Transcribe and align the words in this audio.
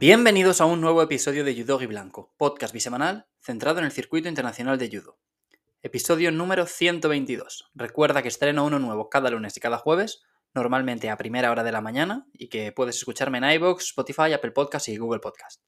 Bienvenidos 0.00 0.62
a 0.62 0.64
un 0.64 0.80
nuevo 0.80 1.02
episodio 1.02 1.44
de 1.44 1.54
Judo 1.54 1.82
y 1.82 1.84
Blanco, 1.84 2.32
podcast 2.38 2.72
bisemanal 2.72 3.26
centrado 3.38 3.80
en 3.80 3.84
el 3.84 3.92
circuito 3.92 4.30
internacional 4.30 4.78
de 4.78 4.88
judo. 4.88 5.18
Episodio 5.82 6.32
número 6.32 6.64
122. 6.64 7.70
Recuerda 7.74 8.22
que 8.22 8.28
estreno 8.28 8.64
uno 8.64 8.78
nuevo 8.78 9.10
cada 9.10 9.28
lunes 9.28 9.54
y 9.58 9.60
cada 9.60 9.76
jueves, 9.76 10.22
normalmente 10.54 11.10
a 11.10 11.18
primera 11.18 11.50
hora 11.50 11.64
de 11.64 11.72
la 11.72 11.82
mañana, 11.82 12.26
y 12.32 12.48
que 12.48 12.72
puedes 12.72 12.96
escucharme 12.96 13.36
en 13.36 13.50
iVoox, 13.50 13.82
Spotify, 13.82 14.32
Apple 14.32 14.52
Podcast 14.52 14.88
y 14.88 14.96
Google 14.96 15.20
Podcast. 15.20 15.60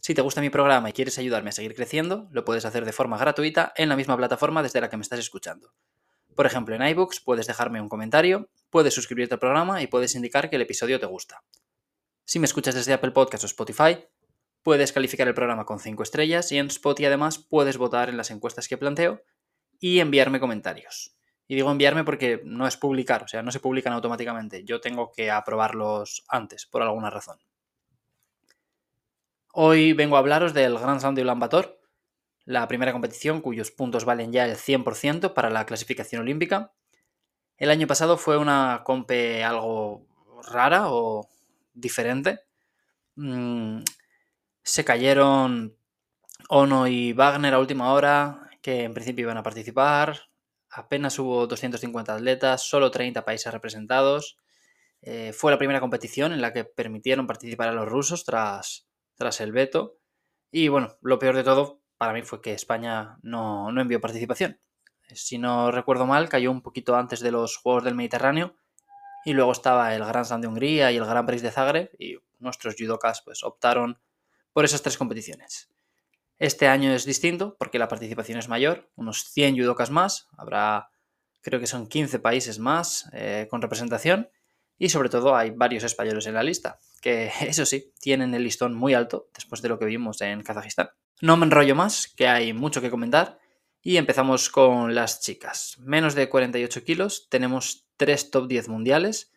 Si 0.00 0.14
te 0.14 0.22
gusta 0.22 0.40
mi 0.40 0.48
programa 0.48 0.88
y 0.88 0.94
quieres 0.94 1.18
ayudarme 1.18 1.50
a 1.50 1.52
seguir 1.52 1.74
creciendo, 1.74 2.30
lo 2.32 2.46
puedes 2.46 2.64
hacer 2.64 2.86
de 2.86 2.94
forma 2.94 3.18
gratuita 3.18 3.74
en 3.76 3.90
la 3.90 3.96
misma 3.96 4.16
plataforma 4.16 4.62
desde 4.62 4.80
la 4.80 4.88
que 4.88 4.96
me 4.96 5.02
estás 5.02 5.18
escuchando. 5.18 5.74
Por 6.34 6.46
ejemplo, 6.46 6.74
en 6.74 6.88
iVoox 6.88 7.20
puedes 7.20 7.46
dejarme 7.46 7.82
un 7.82 7.90
comentario, 7.90 8.48
puedes 8.70 8.94
suscribirte 8.94 9.34
al 9.34 9.40
programa 9.40 9.82
y 9.82 9.86
puedes 9.86 10.14
indicar 10.14 10.48
que 10.48 10.56
el 10.56 10.62
episodio 10.62 10.98
te 10.98 11.04
gusta. 11.04 11.42
Si 12.24 12.38
me 12.38 12.46
escuchas 12.46 12.74
desde 12.74 12.92
Apple 12.92 13.10
Podcast 13.10 13.44
o 13.44 13.46
Spotify, 13.46 14.04
puedes 14.62 14.92
calificar 14.92 15.26
el 15.28 15.34
programa 15.34 15.64
con 15.64 15.78
5 15.78 16.02
estrellas 16.02 16.52
y 16.52 16.58
en 16.58 16.66
Spotify 16.66 17.06
además 17.06 17.38
puedes 17.38 17.76
votar 17.76 18.08
en 18.08 18.16
las 18.16 18.30
encuestas 18.30 18.68
que 18.68 18.78
planteo 18.78 19.22
y 19.78 20.00
enviarme 20.00 20.40
comentarios. 20.40 21.16
Y 21.48 21.56
digo 21.56 21.70
enviarme 21.70 22.04
porque 22.04 22.40
no 22.44 22.66
es 22.66 22.76
publicar, 22.76 23.24
o 23.24 23.28
sea, 23.28 23.42
no 23.42 23.50
se 23.50 23.58
publican 23.58 23.92
automáticamente. 23.92 24.62
Yo 24.64 24.80
tengo 24.80 25.10
que 25.10 25.30
aprobarlos 25.30 26.24
antes, 26.28 26.66
por 26.66 26.82
alguna 26.82 27.10
razón. 27.10 27.38
Hoy 29.52 29.92
vengo 29.94 30.14
a 30.14 30.20
hablaros 30.20 30.54
del 30.54 30.78
Grand 30.78 31.00
Slam 31.00 31.16
de 31.16 31.22
Ulan 31.22 31.40
la 32.44 32.68
primera 32.68 32.92
competición 32.92 33.40
cuyos 33.40 33.70
puntos 33.70 34.04
valen 34.04 34.32
ya 34.32 34.44
el 34.44 34.56
100% 34.56 35.34
para 35.34 35.50
la 35.50 35.66
clasificación 35.66 36.22
olímpica. 36.22 36.72
El 37.56 37.70
año 37.70 37.86
pasado 37.86 38.16
fue 38.16 38.38
una 38.38 38.82
compe 38.84 39.44
algo 39.44 40.06
rara 40.50 40.90
o 40.90 41.28
diferente. 41.72 42.40
Mm, 43.16 43.80
se 44.62 44.84
cayeron 44.84 45.76
Ono 46.48 46.86
y 46.88 47.12
Wagner 47.12 47.54
a 47.54 47.58
última 47.58 47.92
hora, 47.92 48.50
que 48.62 48.84
en 48.84 48.94
principio 48.94 49.24
iban 49.24 49.38
a 49.38 49.42
participar. 49.42 50.30
Apenas 50.70 51.18
hubo 51.18 51.46
250 51.46 52.14
atletas, 52.14 52.62
solo 52.62 52.90
30 52.90 53.24
países 53.24 53.52
representados. 53.52 54.38
Eh, 55.02 55.32
fue 55.32 55.50
la 55.52 55.58
primera 55.58 55.80
competición 55.80 56.32
en 56.32 56.40
la 56.40 56.52
que 56.52 56.64
permitieron 56.64 57.26
participar 57.26 57.68
a 57.68 57.72
los 57.72 57.88
rusos 57.88 58.24
tras, 58.24 58.88
tras 59.16 59.40
el 59.40 59.52
veto. 59.52 59.98
Y 60.50 60.68
bueno, 60.68 60.96
lo 61.02 61.18
peor 61.18 61.36
de 61.36 61.44
todo 61.44 61.82
para 61.96 62.12
mí 62.12 62.22
fue 62.22 62.40
que 62.40 62.52
España 62.52 63.18
no, 63.22 63.72
no 63.72 63.80
envió 63.80 64.00
participación. 64.00 64.60
Si 65.14 65.38
no 65.38 65.70
recuerdo 65.70 66.06
mal, 66.06 66.28
cayó 66.28 66.50
un 66.50 66.62
poquito 66.62 66.96
antes 66.96 67.20
de 67.20 67.32
los 67.32 67.56
Juegos 67.56 67.84
del 67.84 67.94
Mediterráneo 67.94 68.56
y 69.24 69.32
luego 69.32 69.52
estaba 69.52 69.94
el 69.94 70.04
Grand 70.04 70.26
Slam 70.26 70.40
de 70.40 70.48
Hungría 70.48 70.92
y 70.92 70.96
el 70.96 71.04
Grand 71.04 71.26
Prix 71.26 71.42
de 71.42 71.50
Zagreb 71.50 71.90
y 71.98 72.16
nuestros 72.38 72.74
judokas 72.78 73.22
pues 73.22 73.42
optaron 73.42 74.00
por 74.52 74.64
esas 74.64 74.82
tres 74.82 74.96
competiciones. 74.96 75.70
Este 76.38 76.68
año 76.68 76.92
es 76.92 77.04
distinto 77.04 77.56
porque 77.58 77.78
la 77.78 77.88
participación 77.88 78.38
es 78.38 78.48
mayor, 78.48 78.90
unos 78.96 79.24
100 79.32 79.58
judokas 79.58 79.90
más, 79.90 80.28
habrá 80.36 80.90
creo 81.42 81.60
que 81.60 81.66
son 81.66 81.86
15 81.86 82.18
países 82.18 82.58
más 82.58 83.08
eh, 83.12 83.46
con 83.50 83.62
representación 83.62 84.30
y 84.78 84.88
sobre 84.88 85.10
todo 85.10 85.36
hay 85.36 85.50
varios 85.50 85.84
españoles 85.84 86.26
en 86.26 86.34
la 86.34 86.42
lista, 86.42 86.78
que 87.02 87.30
eso 87.42 87.66
sí, 87.66 87.92
tienen 88.00 88.34
el 88.34 88.44
listón 88.44 88.74
muy 88.74 88.94
alto 88.94 89.28
después 89.34 89.60
de 89.62 89.68
lo 89.68 89.78
que 89.78 89.84
vimos 89.84 90.20
en 90.22 90.42
Kazajistán. 90.42 90.90
No 91.20 91.36
me 91.36 91.44
enrollo 91.44 91.74
más, 91.74 92.08
que 92.08 92.26
hay 92.26 92.54
mucho 92.54 92.80
que 92.80 92.90
comentar 92.90 93.38
y 93.82 93.98
empezamos 93.98 94.48
con 94.48 94.94
las 94.94 95.20
chicas. 95.20 95.76
Menos 95.80 96.14
de 96.14 96.30
48 96.30 96.84
kilos, 96.84 97.28
tenemos 97.28 97.89
tres 98.00 98.30
top 98.30 98.48
10 98.48 98.68
mundiales, 98.68 99.30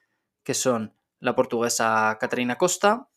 que 0.43 0.53
son 0.53 0.93
la 1.19 1.35
portuguesa 1.35 2.17
Catarina 2.17 2.57
Costa, 2.57 3.09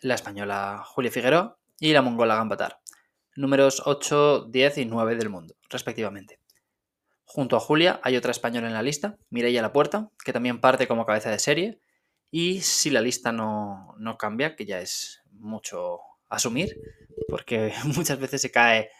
la 0.00 0.16
española 0.16 0.82
Julia 0.84 1.12
Figueroa 1.12 1.56
y 1.78 1.92
la 1.92 2.02
mongola 2.02 2.34
Gambatar, 2.34 2.80
números 3.36 3.84
8, 3.86 4.48
10 4.50 4.78
y 4.78 4.84
9 4.86 5.14
del 5.14 5.30
mundo, 5.30 5.54
respectivamente. 5.70 6.40
Junto 7.24 7.56
a 7.56 7.60
Julia 7.60 8.00
hay 8.02 8.16
otra 8.16 8.32
española 8.32 8.66
en 8.66 8.72
la 8.72 8.82
lista, 8.82 9.18
Mireia 9.30 9.62
La 9.62 9.72
Puerta, 9.72 10.10
que 10.24 10.32
también 10.32 10.60
parte 10.60 10.88
como 10.88 11.06
cabeza 11.06 11.30
de 11.30 11.38
serie, 11.38 11.80
y 12.32 12.62
si 12.62 12.90
la 12.90 13.00
lista 13.00 13.30
no, 13.30 13.94
no 13.98 14.18
cambia, 14.18 14.56
que 14.56 14.66
ya 14.66 14.80
es 14.80 15.22
mucho 15.30 16.00
asumir, 16.28 16.76
porque 17.28 17.72
muchas 17.96 18.18
veces 18.18 18.42
se 18.42 18.50
cae 18.50 18.90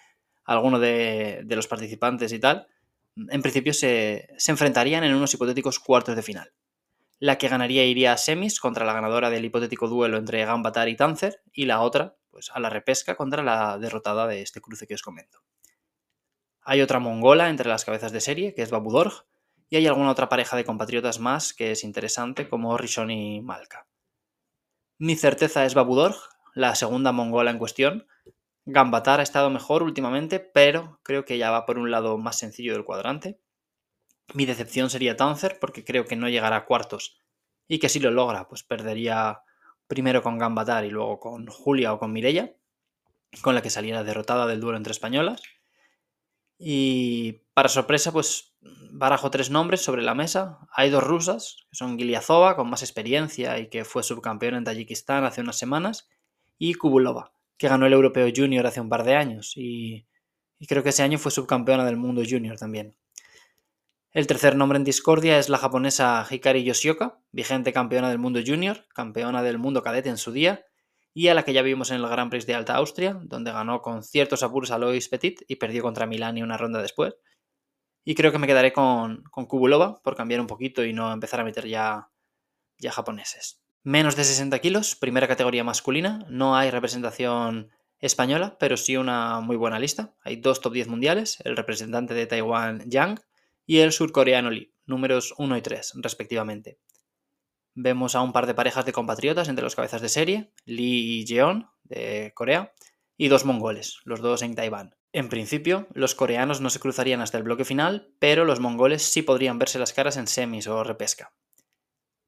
alguno 0.44 0.78
de, 0.78 1.42
de 1.44 1.56
los 1.56 1.66
participantes 1.66 2.32
y 2.32 2.38
tal, 2.38 2.68
en 3.16 3.42
principio 3.42 3.72
se, 3.74 4.28
enfrentarían 4.46 5.04
en 5.04 5.14
unos 5.14 5.34
hipotéticos 5.34 5.78
cuartos 5.78 6.16
de 6.16 6.22
final. 6.22 6.52
La 7.18 7.38
que 7.38 7.48
ganaría 7.48 7.84
iría 7.84 8.12
a 8.12 8.16
semis 8.16 8.58
contra 8.58 8.84
la 8.84 8.92
ganadora 8.92 9.30
del 9.30 9.44
hipotético 9.44 9.88
duelo 9.88 10.16
entre 10.16 10.44
Gambatar 10.44 10.88
y 10.88 10.96
Tanzer 10.96 11.42
y 11.52 11.66
la 11.66 11.80
otra, 11.80 12.16
pues 12.30 12.50
a 12.52 12.60
la 12.60 12.70
repesca 12.70 13.14
contra 13.14 13.42
la 13.42 13.78
derrotada 13.78 14.26
de 14.26 14.42
este 14.42 14.60
cruce 14.60 14.86
que 14.86 14.94
os 14.94 15.02
comento. 15.02 15.42
Hay 16.62 16.80
otra 16.80 16.98
mongola 16.98 17.48
entre 17.48 17.68
las 17.68 17.84
cabezas 17.84 18.12
de 18.12 18.20
serie, 18.20 18.54
que 18.54 18.62
es 18.62 18.70
Babudorg, 18.70 19.26
y 19.68 19.76
hay 19.76 19.86
alguna 19.86 20.10
otra 20.10 20.28
pareja 20.28 20.56
de 20.56 20.64
compatriotas 20.64 21.18
más 21.18 21.54
que 21.54 21.72
es 21.72 21.84
interesante, 21.84 22.48
como 22.48 22.76
Rishon 22.76 23.10
y 23.10 23.40
Malka. 23.40 23.86
Mi 24.98 25.16
certeza 25.16 25.64
es 25.64 25.74
Babudorg, 25.74 26.16
la 26.54 26.74
segunda 26.74 27.12
mongola 27.12 27.50
en 27.50 27.58
cuestión, 27.58 28.06
Gambatar 28.64 29.20
ha 29.20 29.24
estado 29.24 29.50
mejor 29.50 29.82
últimamente, 29.82 30.38
pero 30.40 31.00
creo 31.02 31.24
que 31.24 31.38
ya 31.38 31.50
va 31.50 31.66
por 31.66 31.78
un 31.78 31.90
lado 31.90 32.16
más 32.18 32.38
sencillo 32.38 32.72
del 32.72 32.84
cuadrante. 32.84 33.40
Mi 34.34 34.46
decepción 34.46 34.88
sería 34.88 35.16
Tanzer, 35.16 35.58
porque 35.60 35.84
creo 35.84 36.04
que 36.04 36.16
no 36.16 36.28
llegará 36.28 36.56
a 36.56 36.64
cuartos 36.64 37.18
y 37.68 37.78
que 37.78 37.88
si 37.88 38.00
lo 38.00 38.10
logra, 38.10 38.48
pues 38.48 38.62
perdería 38.62 39.42
primero 39.86 40.22
con 40.22 40.38
Gambatar 40.38 40.84
y 40.84 40.90
luego 40.90 41.18
con 41.18 41.46
Julia 41.46 41.92
o 41.92 41.98
con 41.98 42.12
Mirella, 42.12 42.52
con 43.42 43.54
la 43.54 43.62
que 43.62 43.70
saliera 43.70 44.04
derrotada 44.04 44.46
del 44.46 44.60
duelo 44.60 44.76
entre 44.76 44.92
españolas. 44.92 45.42
Y 46.58 47.42
para 47.54 47.68
sorpresa, 47.68 48.12
pues 48.12 48.54
barajo 48.92 49.30
tres 49.30 49.50
nombres 49.50 49.82
sobre 49.82 50.02
la 50.02 50.14
mesa. 50.14 50.58
Hay 50.70 50.90
dos 50.90 51.02
rusas, 51.02 51.66
que 51.70 51.76
son 51.76 51.98
Giliazova, 51.98 52.56
con 52.56 52.70
más 52.70 52.82
experiencia 52.82 53.58
y 53.58 53.68
que 53.68 53.84
fue 53.84 54.02
subcampeona 54.02 54.58
en 54.58 54.64
Tayikistán 54.64 55.24
hace 55.24 55.40
unas 55.40 55.58
semanas, 55.58 56.08
y 56.58 56.74
Kubulova, 56.74 57.32
que 57.62 57.68
ganó 57.68 57.86
el 57.86 57.92
Europeo 57.92 58.28
Junior 58.34 58.66
hace 58.66 58.80
un 58.80 58.88
par 58.88 59.04
de 59.04 59.14
años 59.14 59.52
y, 59.54 60.04
creo 60.66 60.82
que 60.82 60.88
ese 60.88 61.04
año 61.04 61.16
fue 61.16 61.30
subcampeona 61.30 61.84
del 61.84 61.96
mundo 61.96 62.24
junior 62.28 62.58
también. 62.58 62.96
El 64.10 64.26
tercer 64.26 64.56
nombre 64.56 64.78
en 64.78 64.84
discordia 64.84 65.38
es 65.38 65.48
la 65.48 65.58
japonesa 65.58 66.26
Hikari 66.28 66.64
Yoshioka, 66.64 67.20
vigente 67.30 67.72
campeona 67.72 68.08
del 68.10 68.18
mundo 68.18 68.40
junior, 68.44 68.84
campeona 68.92 69.44
del 69.44 69.58
mundo 69.58 69.80
cadete 69.80 70.08
en 70.08 70.16
su 70.16 70.32
día, 70.32 70.64
y 71.14 71.28
a 71.28 71.34
la 71.34 71.44
que 71.44 71.52
ya 71.52 71.62
vimos 71.62 71.92
en 71.92 71.98
el 71.98 72.08
Grand 72.08 72.32
Prix 72.32 72.46
de 72.46 72.54
Alta 72.56 72.74
Austria, 72.74 73.20
donde 73.22 73.52
ganó 73.52 73.80
con 73.80 74.02
ciertos 74.02 74.42
apuros 74.42 74.72
a 74.72 74.78
Lois 74.78 75.08
Petit 75.08 75.44
y 75.46 75.54
perdió 75.54 75.82
contra 75.82 76.06
Milani 76.06 76.42
una 76.42 76.56
ronda 76.56 76.82
después. 76.82 77.14
Y 78.04 78.16
creo 78.16 78.32
que 78.32 78.38
me 78.38 78.48
quedaré 78.48 78.72
con, 78.72 79.22
con 79.30 79.46
Kubulova 79.46 80.02
por 80.02 80.16
cambiar 80.16 80.40
un 80.40 80.48
poquito 80.48 80.84
y 80.84 80.92
no 80.92 81.12
empezar 81.12 81.38
a 81.38 81.44
meter 81.44 81.68
ya, 81.68 82.10
ya 82.78 82.90
japoneses. 82.90 83.61
Menos 83.84 84.14
de 84.14 84.22
60 84.22 84.60
kilos, 84.60 84.94
primera 84.94 85.26
categoría 85.26 85.64
masculina. 85.64 86.24
No 86.28 86.56
hay 86.56 86.70
representación 86.70 87.70
española, 87.98 88.56
pero 88.60 88.76
sí 88.76 88.96
una 88.96 89.40
muy 89.40 89.56
buena 89.56 89.80
lista. 89.80 90.14
Hay 90.22 90.36
dos 90.36 90.60
top 90.60 90.74
10 90.74 90.86
mundiales, 90.86 91.38
el 91.44 91.56
representante 91.56 92.14
de 92.14 92.26
Taiwán 92.26 92.88
Yang 92.88 93.20
y 93.66 93.78
el 93.78 93.90
surcoreano 93.90 94.50
Lee, 94.50 94.72
números 94.86 95.34
1 95.36 95.56
y 95.56 95.62
3 95.62 95.94
respectivamente. 95.96 96.78
Vemos 97.74 98.14
a 98.14 98.20
un 98.20 98.32
par 98.32 98.46
de 98.46 98.54
parejas 98.54 98.84
de 98.84 98.92
compatriotas 98.92 99.48
entre 99.48 99.64
los 99.64 99.74
cabezas 99.74 100.00
de 100.00 100.08
serie, 100.08 100.52
Lee 100.64 101.20
y 101.20 101.26
Jeon 101.26 101.68
de 101.82 102.30
Corea, 102.36 102.72
y 103.16 103.26
dos 103.28 103.44
mongoles, 103.44 103.98
los 104.04 104.20
dos 104.20 104.42
en 104.42 104.54
Taiwán. 104.54 104.94
En 105.12 105.28
principio, 105.28 105.88
los 105.92 106.14
coreanos 106.14 106.60
no 106.60 106.70
se 106.70 106.78
cruzarían 106.78 107.20
hasta 107.20 107.38
el 107.38 107.44
bloque 107.44 107.64
final, 107.64 108.14
pero 108.20 108.44
los 108.44 108.60
mongoles 108.60 109.02
sí 109.02 109.22
podrían 109.22 109.58
verse 109.58 109.80
las 109.80 109.92
caras 109.92 110.16
en 110.16 110.28
semis 110.28 110.68
o 110.68 110.84
repesca. 110.84 111.32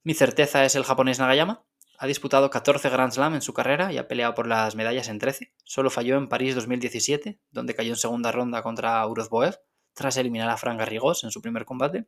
Mi 0.07 0.13
certeza 0.13 0.67
es 0.67 0.75
el 0.75 0.85
japonés 0.85 1.19
Nagayama. 1.19 1.65
Ha 1.97 2.07
disputado 2.07 2.51
14 2.51 2.91
Grand 2.91 3.11
Slam 3.11 3.37
en 3.37 3.41
su 3.41 3.55
carrera 3.55 3.91
y 3.91 3.97
ha 3.97 4.07
peleado 4.07 4.35
por 4.35 4.47
las 4.47 4.75
medallas 4.75 5.09
en 5.09 5.19
13. 5.19 5.55
Solo 5.65 5.89
falló 5.89 6.19
en 6.19 6.29
París 6.29 6.55
2017, 6.55 7.41
donde 7.51 7.75
cayó 7.75 7.89
en 7.93 7.97
segunda 7.97 8.31
ronda 8.31 8.63
contra 8.63 9.07
Urozboev, 9.07 9.59
tras 9.95 10.19
eliminar 10.19 10.51
a 10.51 10.59
Fran 10.59 10.77
Garrigós 10.77 11.25
en 11.25 11.31
su 11.31 11.41
primer 11.41 11.65
combate. 11.65 12.07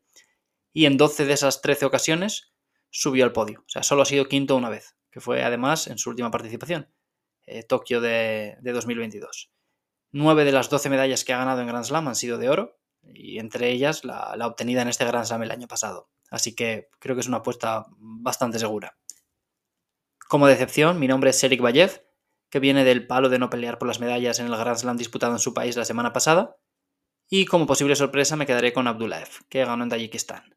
Y 0.75 0.85
en 0.85 0.99
12 0.99 1.25
de 1.25 1.33
esas 1.33 1.63
13 1.63 1.87
ocasiones 1.87 2.53
subió 2.91 3.25
al 3.25 3.33
podio. 3.33 3.61
O 3.61 3.69
sea, 3.69 3.83
solo 3.83 4.03
ha 4.03 4.07
sido 4.07 4.29
quinto 4.29 4.57
una 4.57 4.69
vez, 4.69 4.95
que 5.11 5.23
fue 5.23 5.43
además 5.43 5.87
en 5.87 5.97
su 5.97 6.11
última 6.11 6.31
participación, 6.31 6.93
eh, 7.47 7.63
Tokio 7.63 8.03
de, 8.03 8.59
2022. 8.63 9.51
Nueve 10.13 10.45
de 10.45 10.53
las 10.53 10.69
12 10.69 10.91
medallas 10.91 11.25
que 11.25 11.33
ha 11.33 11.39
ganado 11.39 11.63
en 11.63 11.69
Grand 11.69 11.87
Slam 11.87 12.09
han 12.09 12.15
sido 12.15 12.37
de 12.37 12.51
oro, 12.51 12.79
y 13.03 13.39
entre 13.39 13.71
ellas 13.71 14.05
la, 14.05 14.35
la 14.37 14.47
obtenida 14.47 14.83
en 14.83 14.89
este 14.89 15.07
Grand 15.07 15.25
Slam 15.25 15.45
el 15.45 15.51
año 15.51 15.67
pasado. 15.67 16.11
Así 16.31 16.55
que 16.55 16.89
creo 16.99 17.15
que 17.15 17.21
es 17.21 17.29
una 17.29 17.39
apuesta 17.39 17.87
bastante 17.99 18.59
segura. 18.59 18.97
Como 20.29 20.47
decepción, 20.47 20.99
mi 20.99 21.07
nombre 21.07 21.31
es 21.31 21.45
Eric 21.45 21.61
Bayev, 21.61 22.03
que 22.51 22.61
viene 22.61 22.85
del 22.85 23.07
palo 23.07 23.29
de 23.29 23.39
no 23.39 23.51
pelear 23.51 23.79
por 23.79 23.89
las 23.89 24.01
medallas 24.01 24.39
en 24.39 24.47
el 24.47 24.57
Grand 24.57 24.77
Slam 24.77 24.97
disputado 24.97 25.33
en 25.33 25.39
su 25.39 25.55
país 25.55 25.77
la 25.77 25.85
semana 25.85 26.13
pasada. 26.13 26.57
Y 27.29 27.47
como 27.47 27.67
posible 27.67 27.97
sorpresa 27.97 28.37
me 28.37 28.47
quedaré 28.47 28.73
con 28.73 28.87
Abdullaev, 28.87 29.29
que 29.49 29.65
ganó 29.65 29.83
en 29.83 29.91
Tayikistán. 29.91 30.57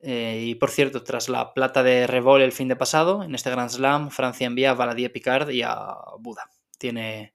Eh, 0.00 0.46
y 0.48 0.54
por 0.56 0.70
cierto, 0.70 1.04
tras 1.04 1.28
la 1.28 1.54
plata 1.54 1.82
de 1.82 2.06
Revol 2.06 2.42
el 2.42 2.52
fin 2.52 2.68
de 2.68 2.76
pasado, 2.76 3.22
en 3.22 3.34
este 3.34 3.50
Grand 3.50 3.70
Slam, 3.70 4.10
Francia 4.10 4.46
envía 4.46 4.70
a 4.70 4.74
Valadier 4.74 5.12
Picard 5.12 5.50
y 5.50 5.62
a 5.62 5.94
Buda. 6.18 6.50
Tiene, 6.78 7.34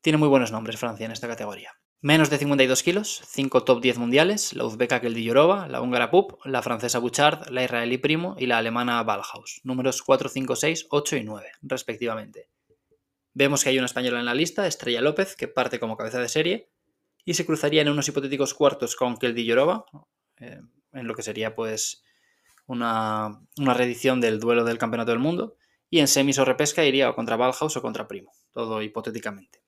tiene 0.00 0.18
muy 0.18 0.28
buenos 0.28 0.50
nombres 0.50 0.78
Francia 0.78 1.06
en 1.06 1.12
esta 1.12 1.28
categoría. 1.28 1.72
Menos 2.02 2.28
de 2.28 2.36
52 2.36 2.82
kilos, 2.82 3.22
5 3.26 3.64
top 3.64 3.80
10 3.80 3.96
mundiales, 3.96 4.52
la 4.52 4.64
uzbeca 4.64 5.00
Keldilorova, 5.00 5.66
la 5.66 5.80
húngara 5.80 6.10
Pup, 6.10 6.38
la 6.44 6.60
francesa 6.60 6.98
Bouchard, 6.98 7.48
la 7.48 7.64
israelí 7.64 7.96
Primo 7.96 8.36
y 8.38 8.46
la 8.46 8.58
alemana 8.58 9.02
Ballhaus, 9.02 9.60
números 9.64 10.02
4, 10.02 10.28
5, 10.28 10.56
6, 10.56 10.86
8 10.90 11.16
y 11.16 11.24
9, 11.24 11.52
respectivamente. 11.62 12.50
Vemos 13.32 13.64
que 13.64 13.70
hay 13.70 13.78
una 13.78 13.86
española 13.86 14.20
en 14.20 14.26
la 14.26 14.34
lista, 14.34 14.66
Estrella 14.66 15.00
López, 15.00 15.36
que 15.36 15.48
parte 15.48 15.80
como 15.80 15.96
cabeza 15.96 16.20
de 16.20 16.28
serie, 16.28 16.70
y 17.24 17.32
se 17.32 17.46
cruzaría 17.46 17.80
en 17.80 17.88
unos 17.88 18.06
hipotéticos 18.06 18.52
cuartos 18.52 18.94
con 18.94 19.16
Keldilorova, 19.16 19.86
eh, 20.38 20.60
en 20.92 21.06
lo 21.06 21.14
que 21.14 21.22
sería 21.22 21.54
pues 21.54 22.04
una, 22.66 23.40
una, 23.58 23.74
reedición 23.74 24.20
del 24.20 24.38
duelo 24.38 24.64
del 24.64 24.78
Campeonato 24.78 25.12
del 25.12 25.18
Mundo, 25.18 25.56
y 25.88 26.00
en 26.00 26.08
semis 26.08 26.38
o 26.38 26.44
repesca 26.44 26.84
iría 26.84 27.10
contra 27.14 27.36
Ballhaus 27.36 27.74
o 27.74 27.82
contra 27.82 28.06
Primo, 28.06 28.32
todo 28.52 28.82
hipotéticamente. 28.82 29.65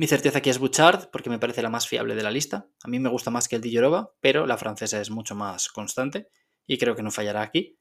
Mi 0.00 0.06
certeza 0.06 0.38
aquí 0.38 0.48
es 0.48 0.60
Bouchard, 0.60 1.10
porque 1.10 1.28
me 1.28 1.40
parece 1.40 1.60
la 1.60 1.70
más 1.70 1.88
fiable 1.88 2.14
de 2.14 2.22
la 2.22 2.30
lista. 2.30 2.68
A 2.84 2.88
mí 2.88 3.00
me 3.00 3.08
gusta 3.08 3.32
más 3.32 3.48
que 3.48 3.56
el 3.56 3.62
Dillorova, 3.62 4.14
pero 4.20 4.46
la 4.46 4.56
francesa 4.56 5.00
es 5.00 5.10
mucho 5.10 5.34
más 5.34 5.68
constante 5.70 6.28
y 6.68 6.78
creo 6.78 6.94
que 6.94 7.02
no 7.02 7.10
fallará 7.10 7.42
aquí. 7.42 7.80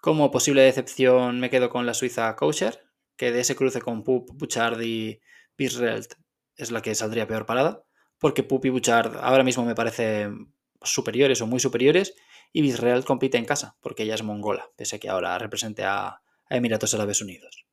Como 0.00 0.30
posible 0.30 0.62
decepción 0.62 1.40
me 1.40 1.50
quedo 1.50 1.68
con 1.68 1.84
la 1.84 1.94
suiza 1.94 2.36
Kosher, 2.36 2.80
que 3.16 3.32
de 3.32 3.40
ese 3.40 3.56
cruce 3.56 3.80
con 3.80 4.04
Pup, 4.04 4.30
Bouchard 4.34 4.80
y 4.82 5.20
Bisrelt 5.56 6.14
es 6.54 6.70
la 6.70 6.80
que 6.80 6.94
saldría 6.94 7.26
peor 7.26 7.44
parada, 7.44 7.82
porque 8.18 8.44
Pup 8.44 8.64
y 8.64 8.70
Bouchard 8.70 9.16
ahora 9.16 9.42
mismo 9.42 9.64
me 9.64 9.74
parecen 9.74 10.54
superiores 10.80 11.40
o 11.40 11.48
muy 11.48 11.58
superiores 11.58 12.14
y 12.52 12.62
Bisrelt 12.62 13.04
compite 13.04 13.36
en 13.36 13.46
casa, 13.46 13.76
porque 13.80 14.04
ella 14.04 14.14
es 14.14 14.22
mongola, 14.22 14.70
pese 14.76 14.94
a 14.94 14.98
que 15.00 15.08
ahora 15.08 15.36
represente 15.38 15.82
a 15.82 16.22
Emiratos 16.48 16.94
Árabes 16.94 17.20
Unidos. 17.20 17.67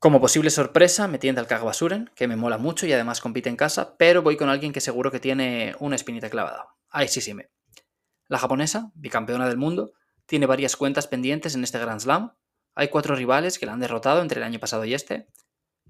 Como 0.00 0.18
posible 0.18 0.48
sorpresa, 0.48 1.08
me 1.08 1.18
tiende 1.18 1.42
al 1.42 1.46
Kagbasuren, 1.46 2.10
que 2.14 2.26
me 2.26 2.34
mola 2.34 2.56
mucho 2.56 2.86
y 2.86 2.92
además 2.94 3.20
compite 3.20 3.50
en 3.50 3.56
casa, 3.56 3.98
pero 3.98 4.22
voy 4.22 4.38
con 4.38 4.48
alguien 4.48 4.72
que 4.72 4.80
seguro 4.80 5.10
que 5.10 5.20
tiene 5.20 5.76
una 5.78 5.94
espinita 5.94 6.30
clavada. 6.30 6.68
me. 7.34 7.50
La 8.26 8.38
japonesa, 8.38 8.92
bicampeona 8.94 9.46
del 9.46 9.58
mundo, 9.58 9.92
tiene 10.24 10.46
varias 10.46 10.74
cuentas 10.76 11.06
pendientes 11.06 11.54
en 11.54 11.64
este 11.64 11.78
Grand 11.78 12.00
Slam. 12.00 12.32
Hay 12.74 12.88
cuatro 12.88 13.14
rivales 13.14 13.58
que 13.58 13.66
la 13.66 13.74
han 13.74 13.80
derrotado 13.80 14.22
entre 14.22 14.40
el 14.40 14.44
año 14.44 14.58
pasado 14.58 14.86
y 14.86 14.94
este. 14.94 15.28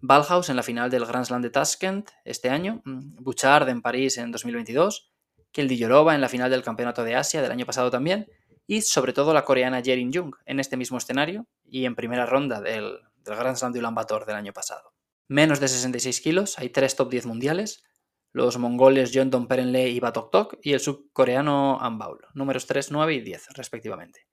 Ballhaus 0.01 0.49
en 0.49 0.57
la 0.57 0.65
final 0.65 0.91
del 0.91 1.07
Grand 1.07 1.27
Slam 1.27 1.43
de 1.43 1.51
Tashkent 1.51 2.11
este 2.25 2.51
año, 2.51 2.83
mm, 2.85 3.23
Bouchard 3.23 3.69
en 3.69 3.81
París 3.81 4.19
en 4.19 4.33
2022, 4.33 5.13
Keldilorova 5.53 6.17
en 6.17 6.21
la 6.21 6.29
final 6.29 6.51
del 6.51 6.65
Campeonato 6.65 7.05
de 7.05 7.15
Asia 7.15 7.43
del 7.43 7.53
año 7.53 7.65
pasado 7.65 7.93
también, 7.93 8.27
y 8.67 8.83
sobre 8.83 9.13
todo 9.13 9.33
la 9.33 9.45
coreana 9.45 9.83
Jerin 9.83 10.13
Jung 10.13 10.35
en 10.47 10.59
este 10.59 10.77
mismo 10.77 10.99
escenario 10.99 11.47
y 11.65 11.85
en 11.85 11.95
primera 11.95 12.27
ronda 12.27 12.61
del 12.61 12.99
del 13.25 13.37
Grand 13.37 13.57
Slam 13.57 13.73
de 13.73 13.79
Ulan 13.79 13.95
Bator 13.95 14.27
del 14.27 14.37
año 14.37 14.53
pasado. 14.53 14.95
Menos 15.29 15.61
de 15.61 15.69
66 15.69 16.21
kilos, 16.21 16.59
hay 16.59 16.71
tres 16.71 16.97
top 16.97 17.11
10 17.11 17.27
mundiales, 17.27 17.85
los 18.33 18.59
mongoles 18.59 19.11
John 19.15 19.31
Don 19.31 19.47
Perenle 19.49 19.89
y 19.89 20.01
Batok 20.01 20.31
Tok 20.31 20.59
y 20.63 20.73
el 20.73 20.81
subcoreano 20.81 21.81
Ambaul, 21.81 22.21
números 22.35 22.67
3, 22.67 22.91
9 22.91 23.15
y 23.15 23.21
10 23.21 23.49
respectivamente. 23.55 24.27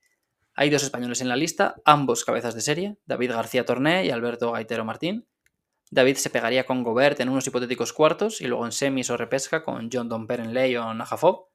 Hay 0.53 0.69
dos 0.69 0.83
españoles 0.83 1.21
en 1.21 1.29
la 1.29 1.35
lista, 1.35 1.75
ambos 1.85 2.25
cabezas 2.25 2.55
de 2.55 2.61
serie, 2.61 2.97
David 3.05 3.31
García 3.31 3.65
Torné 3.65 4.05
y 4.05 4.09
Alberto 4.09 4.51
Gaitero 4.51 4.85
Martín. 4.85 5.27
David 5.91 6.15
se 6.15 6.29
pegaría 6.29 6.65
con 6.65 6.83
Gobert 6.83 7.19
en 7.19 7.29
unos 7.29 7.45
hipotéticos 7.47 7.93
cuartos 7.93 8.41
y 8.41 8.47
luego 8.47 8.65
en 8.65 8.71
semis 8.71 9.09
o 9.09 9.17
repesca 9.17 9.63
con 9.63 9.89
John 9.91 10.09
Don 10.09 10.25
Perenley 10.25 10.75
o 10.75 10.93
Najafov. 10.93 11.49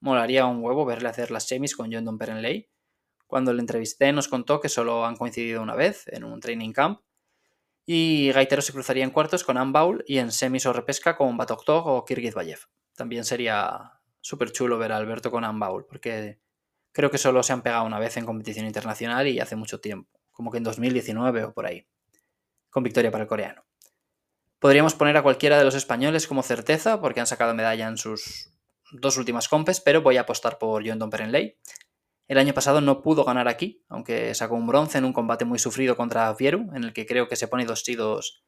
Molaría 0.00 0.46
un 0.46 0.62
huevo 0.62 0.84
verle 0.84 1.08
hacer 1.08 1.30
las 1.30 1.48
semis 1.48 1.74
con 1.74 1.92
John 1.92 2.04
Don 2.04 2.16
Perenley 2.16 2.68
cuando 3.26 3.52
le 3.52 3.60
entrevisté 3.60 4.12
nos 4.12 4.28
contó 4.28 4.60
que 4.60 4.68
solo 4.68 5.06
han 5.06 5.16
coincidido 5.16 5.62
una 5.62 5.74
vez 5.74 6.04
en 6.08 6.24
un 6.24 6.40
training 6.40 6.72
camp 6.72 7.00
y 7.86 8.32
Gaitero 8.32 8.62
se 8.62 8.72
cruzaría 8.72 9.04
en 9.04 9.10
cuartos 9.10 9.44
con 9.44 9.58
Ambaul 9.58 10.04
y 10.06 10.18
en 10.18 10.32
semis 10.32 10.66
o 10.66 10.72
repesca 10.72 11.16
con 11.16 11.36
Batoktok 11.36 11.86
o 11.86 12.04
Kirgizbayev. 12.04 12.60
También 12.96 13.24
sería 13.24 14.00
súper 14.20 14.52
chulo 14.52 14.78
ver 14.78 14.92
a 14.92 14.96
Alberto 14.96 15.30
con 15.30 15.44
Ambaul 15.44 15.84
porque 15.84 16.38
creo 16.92 17.10
que 17.10 17.18
solo 17.18 17.42
se 17.42 17.52
han 17.52 17.62
pegado 17.62 17.84
una 17.84 17.98
vez 17.98 18.16
en 18.16 18.24
competición 18.24 18.66
internacional 18.66 19.26
y 19.28 19.40
hace 19.40 19.56
mucho 19.56 19.80
tiempo, 19.80 20.20
como 20.30 20.50
que 20.50 20.58
en 20.58 20.64
2019 20.64 21.44
o 21.44 21.52
por 21.52 21.66
ahí, 21.66 21.86
con 22.70 22.82
victoria 22.82 23.10
para 23.10 23.24
el 23.24 23.28
coreano. 23.28 23.64
Podríamos 24.58 24.94
poner 24.94 25.16
a 25.18 25.22
cualquiera 25.22 25.58
de 25.58 25.64
los 25.64 25.74
españoles 25.74 26.26
como 26.26 26.42
certeza 26.42 27.00
porque 27.00 27.20
han 27.20 27.26
sacado 27.26 27.54
medalla 27.54 27.86
en 27.86 27.98
sus 27.98 28.50
dos 28.92 29.18
últimas 29.18 29.48
compes, 29.48 29.80
pero 29.80 30.00
voy 30.00 30.16
a 30.16 30.22
apostar 30.22 30.56
por 30.56 30.88
John 30.88 30.98
Don 30.98 31.10
Perenley 31.10 31.58
el 32.26 32.38
año 32.38 32.54
pasado 32.54 32.80
no 32.80 33.02
pudo 33.02 33.24
ganar 33.24 33.48
aquí, 33.48 33.84
aunque 33.88 34.34
sacó 34.34 34.54
un 34.54 34.66
bronce 34.66 34.98
en 34.98 35.04
un 35.04 35.12
combate 35.12 35.44
muy 35.44 35.58
sufrido 35.58 35.96
contra 35.96 36.32
Vieru, 36.32 36.70
en 36.74 36.84
el 36.84 36.92
que 36.92 37.06
creo 37.06 37.28
que 37.28 37.36
se 37.36 37.48
pone 37.48 37.66
dos 37.66 37.82
sidos 37.82 38.44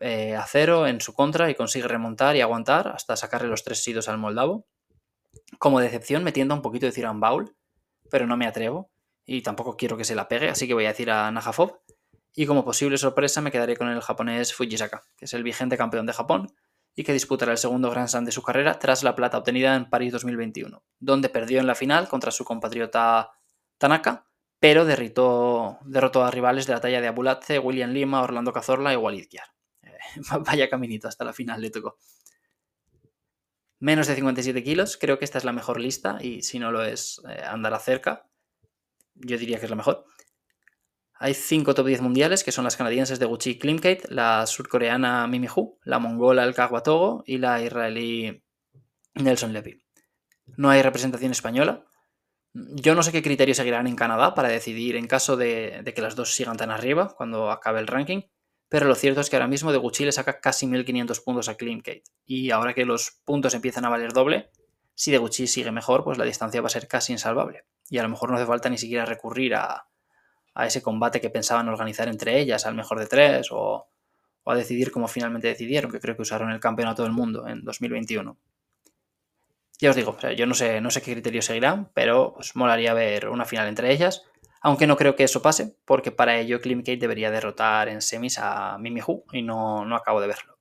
eh, 0.00 0.34
a 0.34 0.44
cero 0.46 0.86
en 0.86 1.00
su 1.00 1.14
contra 1.14 1.50
y 1.50 1.54
consigue 1.54 1.86
remontar 1.86 2.34
y 2.36 2.40
aguantar 2.40 2.88
hasta 2.88 3.16
sacarle 3.16 3.48
los 3.48 3.62
tres 3.62 3.82
sidos 3.82 4.08
al 4.08 4.18
moldavo. 4.18 4.66
Como 5.58 5.80
decepción 5.80 6.24
me 6.24 6.32
tiendo 6.32 6.54
un 6.54 6.62
poquito 6.62 6.86
decir 6.86 7.06
a 7.06 7.12
Baul, 7.12 7.56
pero 8.10 8.26
no 8.26 8.36
me 8.36 8.46
atrevo 8.46 8.90
y 9.24 9.42
tampoco 9.42 9.76
quiero 9.76 9.96
que 9.96 10.04
se 10.04 10.14
la 10.14 10.28
pegue, 10.28 10.48
así 10.48 10.66
que 10.66 10.74
voy 10.74 10.86
a 10.86 10.88
decir 10.88 11.10
a 11.10 11.30
Najafov. 11.30 11.80
Y 12.34 12.46
como 12.46 12.64
posible 12.64 12.98
sorpresa 12.98 13.40
me 13.40 13.50
quedaré 13.50 13.76
con 13.76 13.88
el 13.88 14.00
japonés 14.00 14.54
Fujisaka, 14.54 15.02
que 15.16 15.24
es 15.24 15.34
el 15.34 15.42
vigente 15.42 15.76
campeón 15.76 16.06
de 16.06 16.12
Japón 16.12 16.52
y 16.98 17.04
que 17.04 17.12
disputará 17.12 17.52
el 17.52 17.58
segundo 17.58 17.92
Grand 17.92 18.08
Slam 18.08 18.24
de 18.24 18.32
su 18.32 18.42
carrera 18.42 18.76
tras 18.80 19.04
la 19.04 19.14
plata 19.14 19.38
obtenida 19.38 19.76
en 19.76 19.88
París 19.88 20.10
2021, 20.10 20.82
donde 20.98 21.28
perdió 21.28 21.60
en 21.60 21.68
la 21.68 21.76
final 21.76 22.08
contra 22.08 22.32
su 22.32 22.44
compatriota 22.44 23.30
Tanaka, 23.78 24.26
pero 24.58 24.84
derrotó, 24.84 25.78
a 26.24 26.30
rivales 26.32 26.66
de 26.66 26.72
la 26.72 26.80
talla 26.80 27.00
de 27.00 27.06
Abulatze, 27.06 27.60
William 27.60 27.92
Lima, 27.92 28.20
Orlando 28.20 28.52
Cazorla 28.52 28.92
y 28.92 28.96
Walid 28.96 29.28
Kiar. 29.28 29.46
Eh, 29.82 29.96
vaya 30.44 30.68
caminito 30.68 31.06
hasta 31.06 31.24
la 31.24 31.32
final 31.32 31.60
le 31.60 31.70
tocó. 31.70 31.98
Menos 33.78 34.08
de 34.08 34.16
57 34.16 34.64
kilos, 34.64 34.96
creo 34.96 35.20
que 35.20 35.24
esta 35.24 35.38
es 35.38 35.44
la 35.44 35.52
mejor 35.52 35.78
lista 35.78 36.18
y 36.20 36.42
si 36.42 36.58
no 36.58 36.72
lo 36.72 36.82
es, 36.82 37.22
eh, 37.28 37.42
andará 37.44 37.78
cerca. 37.78 38.28
Yo 39.14 39.38
diría 39.38 39.60
que 39.60 39.66
es 39.66 39.70
la 39.70 39.76
mejor. 39.76 40.04
Hay 41.20 41.34
cinco 41.34 41.74
top 41.74 41.86
10 41.86 42.00
mundiales, 42.00 42.44
que 42.44 42.52
son 42.52 42.62
las 42.62 42.76
canadienses 42.76 43.18
de 43.18 43.26
Gucci 43.26 43.58
Klimkate, 43.58 44.02
la 44.08 44.46
surcoreana 44.46 45.26
Mimi 45.26 45.48
Hu, 45.48 45.76
la 45.82 45.98
mongola 45.98 46.44
El 46.44 46.54
Togo 46.54 47.24
y 47.26 47.38
la 47.38 47.60
israelí 47.60 48.44
Nelson 49.14 49.52
Levy. 49.52 49.82
No 50.56 50.70
hay 50.70 50.80
representación 50.80 51.32
española. 51.32 51.84
Yo 52.54 52.94
no 52.94 53.02
sé 53.02 53.10
qué 53.10 53.22
criterios 53.22 53.56
seguirán 53.56 53.88
en 53.88 53.96
Canadá 53.96 54.34
para 54.34 54.48
decidir 54.48 54.94
en 54.94 55.08
caso 55.08 55.36
de, 55.36 55.82
que 55.92 56.00
las 56.00 56.14
dos 56.14 56.34
sigan 56.34 56.56
tan 56.56 56.70
arriba 56.70 57.12
cuando 57.16 57.50
acabe 57.50 57.80
el 57.80 57.88
ranking, 57.88 58.22
pero 58.68 58.86
lo 58.86 58.94
cierto 58.94 59.20
es 59.20 59.28
que 59.28 59.34
ahora 59.34 59.48
mismo 59.48 59.72
de 59.72 59.78
Gucci 59.78 60.04
le 60.04 60.12
saca 60.12 60.38
casi 60.38 60.68
1500 60.68 61.20
puntos 61.20 61.48
a 61.48 61.56
Klimkate. 61.56 62.04
Y 62.26 62.52
ahora 62.52 62.74
que 62.74 62.84
los 62.84 63.20
puntos 63.24 63.54
empiezan 63.54 63.84
a 63.84 63.88
valer 63.88 64.12
doble, 64.12 64.50
si 64.94 65.10
de 65.10 65.18
Gucci 65.18 65.48
sigue 65.48 65.72
mejor, 65.72 66.04
pues 66.04 66.16
la 66.16 66.24
distancia 66.24 66.60
va 66.60 66.68
a 66.68 66.70
ser 66.70 66.86
casi 66.86 67.12
insalvable. 67.12 67.64
Y 67.90 67.98
a 67.98 68.04
lo 68.04 68.08
mejor 68.08 68.30
no 68.30 68.36
hace 68.36 68.46
falta 68.46 68.68
ni 68.68 68.78
siquiera 68.78 69.04
recurrir 69.04 69.56
a, 69.56 69.88
a 70.58 70.66
ese 70.66 70.82
combate 70.82 71.20
que 71.20 71.30
pensaban 71.30 71.68
organizar 71.68 72.08
entre 72.08 72.40
ellas, 72.40 72.66
al 72.66 72.74
mejor 72.74 72.98
de 72.98 73.06
tres, 73.06 73.46
o, 73.52 73.86
a 74.44 74.54
decidir 74.56 74.90
como 74.90 75.06
finalmente 75.06 75.46
decidieron, 75.46 75.88
que 75.88 76.00
creo 76.00 76.16
que 76.16 76.22
usaron 76.22 76.50
el 76.50 76.58
campeonato 76.58 77.04
del 77.04 77.12
mundo 77.12 77.46
en 77.46 77.62
2021. 77.62 78.36
Ya 79.78 79.90
os 79.90 79.94
digo, 79.94 80.18
yo 80.36 80.46
no 80.46 80.54
sé, 80.54 80.80
no 80.80 80.90
sé 80.90 81.00
qué 81.00 81.12
criterios 81.12 81.44
seguirán, 81.44 81.92
pero 81.94 82.34
os 82.36 82.56
molaría 82.56 82.92
ver 82.92 83.28
una 83.28 83.44
final 83.44 83.68
entre 83.68 83.92
ellas, 83.92 84.24
aunque 84.60 84.88
no 84.88 84.96
creo 84.96 85.14
que 85.14 85.22
eso 85.22 85.40
pase, 85.42 85.76
porque 85.84 86.10
para 86.10 86.36
ello 86.36 86.60
Klimkate 86.60 86.96
debería 86.96 87.30
derrotar 87.30 87.88
en 87.88 88.02
semis 88.02 88.40
a 88.40 88.78
Mimi 88.78 89.00
Hu 89.00 89.24
y 89.32 89.42
no, 89.42 89.84
no 89.84 89.94
acabo 89.94 90.20
de 90.20 90.26
verlo. 90.26 90.58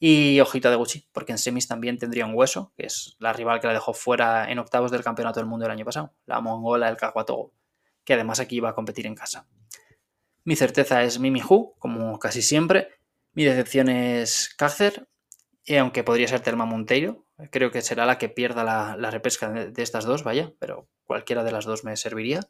Y 0.00 0.40
ojito 0.40 0.68
de 0.68 0.76
Gucci, 0.76 1.06
porque 1.12 1.30
en 1.30 1.38
semis 1.38 1.68
también 1.68 1.96
tendría 1.96 2.26
un 2.26 2.34
hueso, 2.34 2.72
que 2.76 2.86
es 2.86 3.14
la 3.20 3.32
rival 3.32 3.60
que 3.60 3.68
la 3.68 3.72
dejó 3.72 3.94
fuera 3.94 4.50
en 4.50 4.58
octavos 4.58 4.90
del 4.90 5.04
campeonato 5.04 5.38
del 5.38 5.48
mundo 5.48 5.66
el 5.66 5.70
año 5.70 5.84
pasado, 5.84 6.12
la 6.26 6.40
mongola 6.40 6.88
el 6.88 6.96
Kagwatogo 6.96 7.52
que 8.08 8.14
además 8.14 8.40
aquí 8.40 8.56
iba 8.56 8.70
a 8.70 8.74
competir 8.74 9.06
en 9.06 9.14
casa. 9.14 9.46
Mi 10.42 10.56
certeza 10.56 11.02
es 11.02 11.18
Mimi 11.18 11.42
Hu, 11.46 11.74
como 11.78 12.18
casi 12.18 12.40
siempre. 12.40 12.88
Mi 13.34 13.44
decepción 13.44 13.90
es 13.90 14.48
Cácer, 14.56 15.10
y 15.62 15.76
aunque 15.76 16.04
podría 16.04 16.26
ser 16.26 16.40
Telma 16.40 16.64
Monteiro, 16.64 17.26
creo 17.50 17.70
que 17.70 17.82
será 17.82 18.06
la 18.06 18.16
que 18.16 18.30
pierda 18.30 18.64
la, 18.64 19.10
repesca 19.10 19.50
de, 19.50 19.82
estas 19.82 20.06
dos, 20.06 20.24
vaya, 20.24 20.54
pero 20.58 20.88
cualquiera 21.04 21.44
de 21.44 21.52
las 21.52 21.66
dos 21.66 21.84
me 21.84 21.98
serviría. 21.98 22.40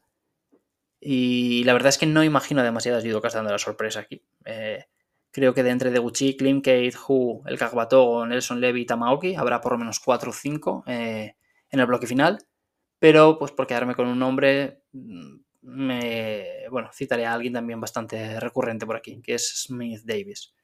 Y 1.00 1.64
la 1.64 1.72
verdad 1.72 1.88
es 1.88 1.98
que 1.98 2.06
no 2.06 2.22
imagino 2.22 2.62
demasiadas 2.62 3.02
judocas 3.02 3.34
dando 3.34 3.50
la 3.50 3.58
sorpresa 3.58 3.98
aquí. 3.98 4.22
Eh, 4.44 4.84
creo 5.32 5.54
que 5.54 5.64
de 5.64 5.70
entre 5.70 5.90
Deguchi, 5.90 6.36
Klimkate, 6.36 6.92
Hu, 7.08 7.42
el 7.46 7.58
Kagbatogo, 7.58 8.24
Nelson 8.26 8.60
Levy 8.60 8.82
y 8.82 8.86
Tamaoki 8.86 9.34
habrá 9.34 9.60
por 9.60 9.72
lo 9.72 9.78
menos 9.78 9.98
4 9.98 10.30
o 10.30 10.32
5 10.32 10.84
eh, 10.86 11.34
en 11.68 11.80
el 11.80 11.86
bloque 11.86 12.06
final. 12.06 12.38
Pero, 13.00 13.38
pues 13.40 13.50
por 13.50 13.66
quedarme 13.66 13.96
con 13.96 14.06
un 14.06 14.20
nombre, 14.20 14.82
mm, 14.92 15.47
me, 15.68 16.66
bueno, 16.70 16.90
citaré 16.92 17.26
a 17.26 17.34
alguien 17.34 17.52
también 17.52 17.80
bastante 17.80 18.40
recurrente 18.40 18.86
por 18.86 18.96
aquí, 18.96 19.20
que 19.22 19.34
es 19.34 19.64
Smith 19.66 20.00
Davis. 20.04 20.54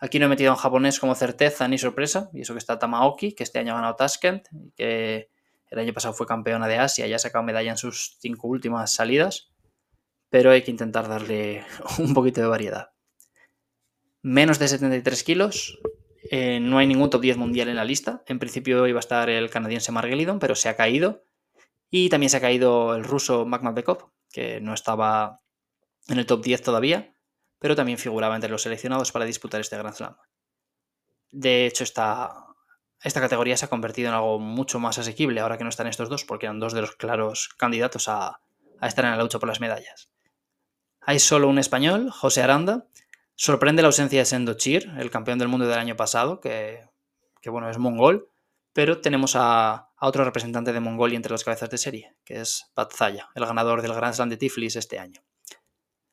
Aquí 0.00 0.18
no 0.18 0.26
he 0.26 0.28
metido 0.28 0.50
en 0.50 0.56
japonés 0.56 0.98
como 0.98 1.14
certeza 1.14 1.68
ni 1.68 1.78
sorpresa, 1.78 2.28
y 2.32 2.40
eso 2.40 2.54
que 2.54 2.58
está 2.58 2.78
Tamaoki, 2.78 3.34
que 3.34 3.44
este 3.44 3.60
año 3.60 3.72
ha 3.72 3.76
ganado 3.76 3.96
Tashkent, 3.96 4.48
y 4.52 4.72
que 4.72 5.30
El 5.70 5.78
año 5.78 5.94
pasado 5.94 6.12
fue 6.12 6.26
campeona 6.26 6.68
de 6.68 6.76
Asia 6.76 7.06
y 7.06 7.14
ha 7.14 7.18
sacado 7.18 7.44
medalla 7.44 7.70
en 7.70 7.78
sus 7.78 8.18
cinco 8.20 8.48
últimas 8.48 8.92
salidas, 8.92 9.52
pero 10.28 10.50
hay 10.50 10.62
que 10.62 10.70
intentar 10.70 11.08
darle 11.08 11.64
un 11.98 12.12
poquito 12.12 12.40
de 12.40 12.46
variedad. 12.46 12.90
Menos 14.22 14.58
de 14.58 14.68
73 14.68 15.22
kilos, 15.24 15.78
eh, 16.30 16.60
no 16.60 16.78
hay 16.78 16.86
ningún 16.86 17.10
top 17.10 17.22
10 17.22 17.36
mundial 17.36 17.68
en 17.68 17.76
la 17.76 17.84
lista. 17.84 18.22
En 18.26 18.38
principio 18.38 18.86
iba 18.86 18.98
a 18.98 19.00
estar 19.00 19.30
el 19.30 19.50
canadiense 19.50 19.92
Margelidon, 19.92 20.38
pero 20.38 20.54
se 20.54 20.68
ha 20.68 20.76
caído. 20.76 21.24
Y 21.90 22.08
también 22.08 22.30
se 22.30 22.38
ha 22.38 22.40
caído 22.40 22.94
el 22.96 23.04
ruso 23.04 23.46
Magmadbekov, 23.46 24.10
que 24.32 24.60
no 24.60 24.74
estaba 24.74 25.40
en 26.08 26.18
el 26.18 26.26
top 26.26 26.42
10 26.42 26.62
todavía, 26.62 27.14
pero 27.58 27.76
también 27.76 27.98
figuraba 27.98 28.34
entre 28.34 28.50
los 28.50 28.62
seleccionados 28.62 29.12
para 29.12 29.24
disputar 29.24 29.60
este 29.60 29.76
Grand 29.76 29.94
Slam. 29.94 30.16
De 31.30 31.66
hecho, 31.66 31.84
esta, 31.84 32.52
esta 33.02 33.20
categoría 33.20 33.56
se 33.56 33.64
ha 33.64 33.68
convertido 33.68 34.08
en 34.08 34.14
algo 34.14 34.38
mucho 34.38 34.78
más 34.78 34.98
asequible 34.98 35.40
ahora 35.40 35.58
que 35.58 35.64
no 35.64 35.70
están 35.70 35.86
estos 35.86 36.08
dos, 36.08 36.24
porque 36.24 36.46
eran 36.46 36.60
dos 36.60 36.72
de 36.72 36.82
los 36.82 36.96
claros 36.96 37.48
candidatos 37.56 38.08
a, 38.08 38.40
estar 38.80 39.04
en 39.04 39.12
la 39.12 39.22
lucha 39.22 39.38
por 39.38 39.48
las 39.48 39.60
medallas. 39.60 40.08
Hay 41.00 41.18
solo 41.18 41.48
un 41.48 41.58
español, 41.58 42.10
José 42.10 42.42
Aranda. 42.42 42.86
Sorprende 43.34 43.82
la 43.82 43.88
ausencia 43.88 44.20
de 44.20 44.24
Sendo 44.24 44.54
Chir, 44.54 44.90
el 44.98 45.10
campeón 45.10 45.38
del 45.38 45.48
mundo 45.48 45.66
del 45.66 45.78
año 45.78 45.96
pasado, 45.96 46.40
que, 46.40 46.84
bueno, 47.46 47.70
es 47.70 47.78
mongol, 47.78 48.28
pero 48.72 49.00
tenemos 49.00 49.34
a, 49.36 49.90
otro 50.00 50.24
representante 50.24 50.72
de 50.72 50.80
Mongolia 50.80 51.16
entre 51.16 51.32
las 51.32 51.44
cabezas 51.44 51.70
de 51.70 51.78
serie, 51.78 52.16
que 52.24 52.40
es 52.40 52.70
Batzaya, 52.74 53.28
el 53.34 53.46
ganador 53.46 53.82
del 53.82 53.94
Grand 53.94 54.14
Slam 54.14 54.28
de 54.28 54.36
Tiflis 54.36 54.76
este 54.76 54.98
año. 54.98 55.22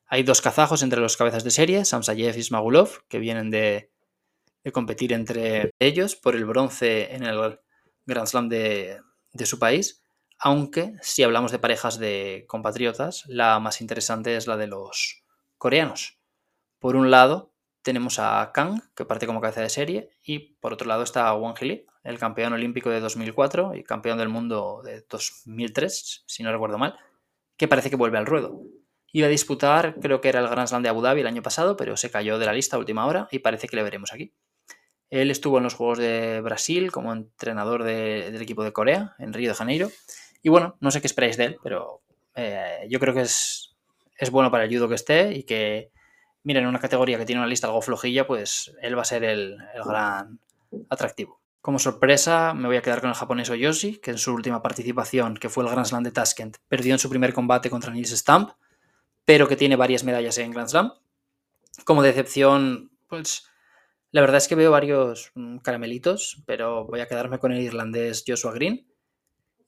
Hay 0.06 0.22
dos 0.22 0.40
kazajos 0.40 0.82
entre 0.82 1.00
los 1.00 1.16
cabezas 1.16 1.44
de 1.44 1.50
serie, 1.50 1.84
Samsayev 1.84 2.36
y 2.36 2.42
Smagulov, 2.42 3.06
que 3.08 3.18
vienen 3.18 3.50
de, 3.50 3.90
competir 4.72 5.12
entre 5.12 5.72
ellos 5.78 6.16
por 6.16 6.36
el 6.36 6.44
bronce 6.44 7.14
en 7.14 7.24
el 7.24 7.58
Grand 8.06 8.28
Slam 8.28 8.48
de, 8.48 9.00
su 9.44 9.58
país 9.58 10.02
aunque 10.42 10.94
si 11.02 11.22
hablamos 11.22 11.52
de 11.52 11.58
parejas 11.58 11.98
de 11.98 12.46
compatriotas, 12.48 13.24
la 13.26 13.60
más 13.60 13.82
interesante 13.82 14.36
es 14.36 14.46
la 14.46 14.56
de 14.56 14.68
los 14.68 15.22
coreanos. 15.58 16.18
Por 16.78 16.96
un 16.96 17.10
lado, 17.10 17.52
tenemos 17.82 18.18
a 18.18 18.50
Kang, 18.54 18.80
que 18.94 19.04
parte 19.04 19.26
como 19.26 19.42
cabeza 19.42 19.60
de 19.60 19.68
serie, 19.68 20.10
y 20.22 20.54
por 20.54 20.72
otro 20.72 20.88
lado 20.88 21.02
está 21.02 21.34
Wang 21.34 21.56
Hili, 21.60 21.86
el 22.02 22.18
campeón 22.18 22.52
olímpico 22.52 22.90
de 22.90 23.00
2004 23.00 23.74
y 23.74 23.84
campeón 23.84 24.18
del 24.18 24.28
mundo 24.28 24.82
de 24.84 25.04
2003, 25.08 26.24
si 26.26 26.42
no 26.42 26.52
recuerdo 26.52 26.78
mal, 26.78 26.96
que 27.56 27.68
parece 27.68 27.90
que 27.90 27.96
vuelve 27.96 28.18
al 28.18 28.26
ruedo. 28.26 28.62
Iba 29.12 29.26
a 29.26 29.30
disputar, 29.30 29.96
creo 30.00 30.20
que 30.20 30.28
era 30.28 30.40
el 30.40 30.48
Grand 30.48 30.68
Slam 30.68 30.82
de 30.82 30.88
Abu 30.88 31.02
Dhabi 31.02 31.20
el 31.20 31.26
año 31.26 31.42
pasado, 31.42 31.76
pero 31.76 31.96
se 31.96 32.10
cayó 32.10 32.38
de 32.38 32.46
la 32.46 32.52
lista 32.52 32.76
a 32.76 32.78
última 32.78 33.06
hora 33.06 33.28
y 33.30 33.40
parece 33.40 33.68
que 33.68 33.76
le 33.76 33.82
veremos 33.82 34.12
aquí. 34.12 34.32
Él 35.10 35.30
estuvo 35.30 35.58
en 35.58 35.64
los 35.64 35.74
Juegos 35.74 35.98
de 35.98 36.40
Brasil 36.40 36.92
como 36.92 37.12
entrenador 37.12 37.82
del 37.82 38.40
equipo 38.40 38.62
de 38.62 38.72
Corea, 38.72 39.16
en 39.18 39.32
Río 39.32 39.50
de 39.50 39.56
Janeiro, 39.56 39.90
y 40.42 40.48
bueno, 40.48 40.76
no 40.80 40.90
sé 40.90 41.00
qué 41.00 41.08
esperáis 41.08 41.36
de 41.36 41.44
él, 41.46 41.56
pero 41.62 42.02
eh, 42.34 42.86
yo 42.88 43.00
creo 43.00 43.12
que 43.12 43.22
es, 43.22 43.76
es 44.16 44.30
bueno 44.30 44.50
para 44.50 44.64
el 44.64 44.74
judo 44.74 44.88
que 44.88 44.94
esté 44.94 45.32
y 45.32 45.42
que, 45.42 45.90
miren, 46.44 46.62
en 46.62 46.68
una 46.68 46.78
categoría 46.78 47.18
que 47.18 47.26
tiene 47.26 47.40
una 47.40 47.48
lista 47.48 47.66
algo 47.66 47.82
flojilla, 47.82 48.26
pues 48.26 48.72
él 48.80 48.96
va 48.96 49.02
a 49.02 49.06
ser 49.06 49.24
el, 49.24 49.56
gran 49.84 50.38
atractivo. 50.88 51.39
Como 51.60 51.78
sorpresa, 51.78 52.54
me 52.54 52.68
voy 52.68 52.76
a 52.76 52.82
quedar 52.82 53.00
con 53.00 53.10
el 53.10 53.16
japonés 53.16 53.50
Oyoshi, 53.50 53.98
que 53.98 54.12
en 54.12 54.18
su 54.18 54.32
última 54.32 54.62
participación, 54.62 55.36
que 55.36 55.50
fue 55.50 55.64
el 55.64 55.70
Grand 55.70 55.86
Slam 55.86 56.02
de 56.02 56.10
Tashkent, 56.10 56.56
perdió 56.68 56.94
en 56.94 56.98
su 56.98 57.10
primer 57.10 57.34
combate 57.34 57.68
contra 57.68 57.92
Nils 57.92 58.10
Stamp, 58.12 58.52
pero 59.26 59.46
que 59.46 59.56
tiene 59.56 59.76
varias 59.76 60.02
medallas 60.02 60.38
en 60.38 60.52
Grand 60.52 60.68
Slam. 60.68 60.92
Como 61.84 62.02
decepción, 62.02 62.90
pues 63.06 63.46
la 64.10 64.22
verdad 64.22 64.38
es 64.38 64.48
que 64.48 64.54
veo 64.54 64.70
varios 64.70 65.32
mm, 65.34 65.58
caramelitos, 65.58 66.42
pero 66.46 66.86
voy 66.86 67.00
a 67.00 67.06
quedarme 67.06 67.38
con 67.38 67.52
el 67.52 67.60
irlandés 67.60 68.24
Joshua 68.26 68.52
Green, 68.52 68.86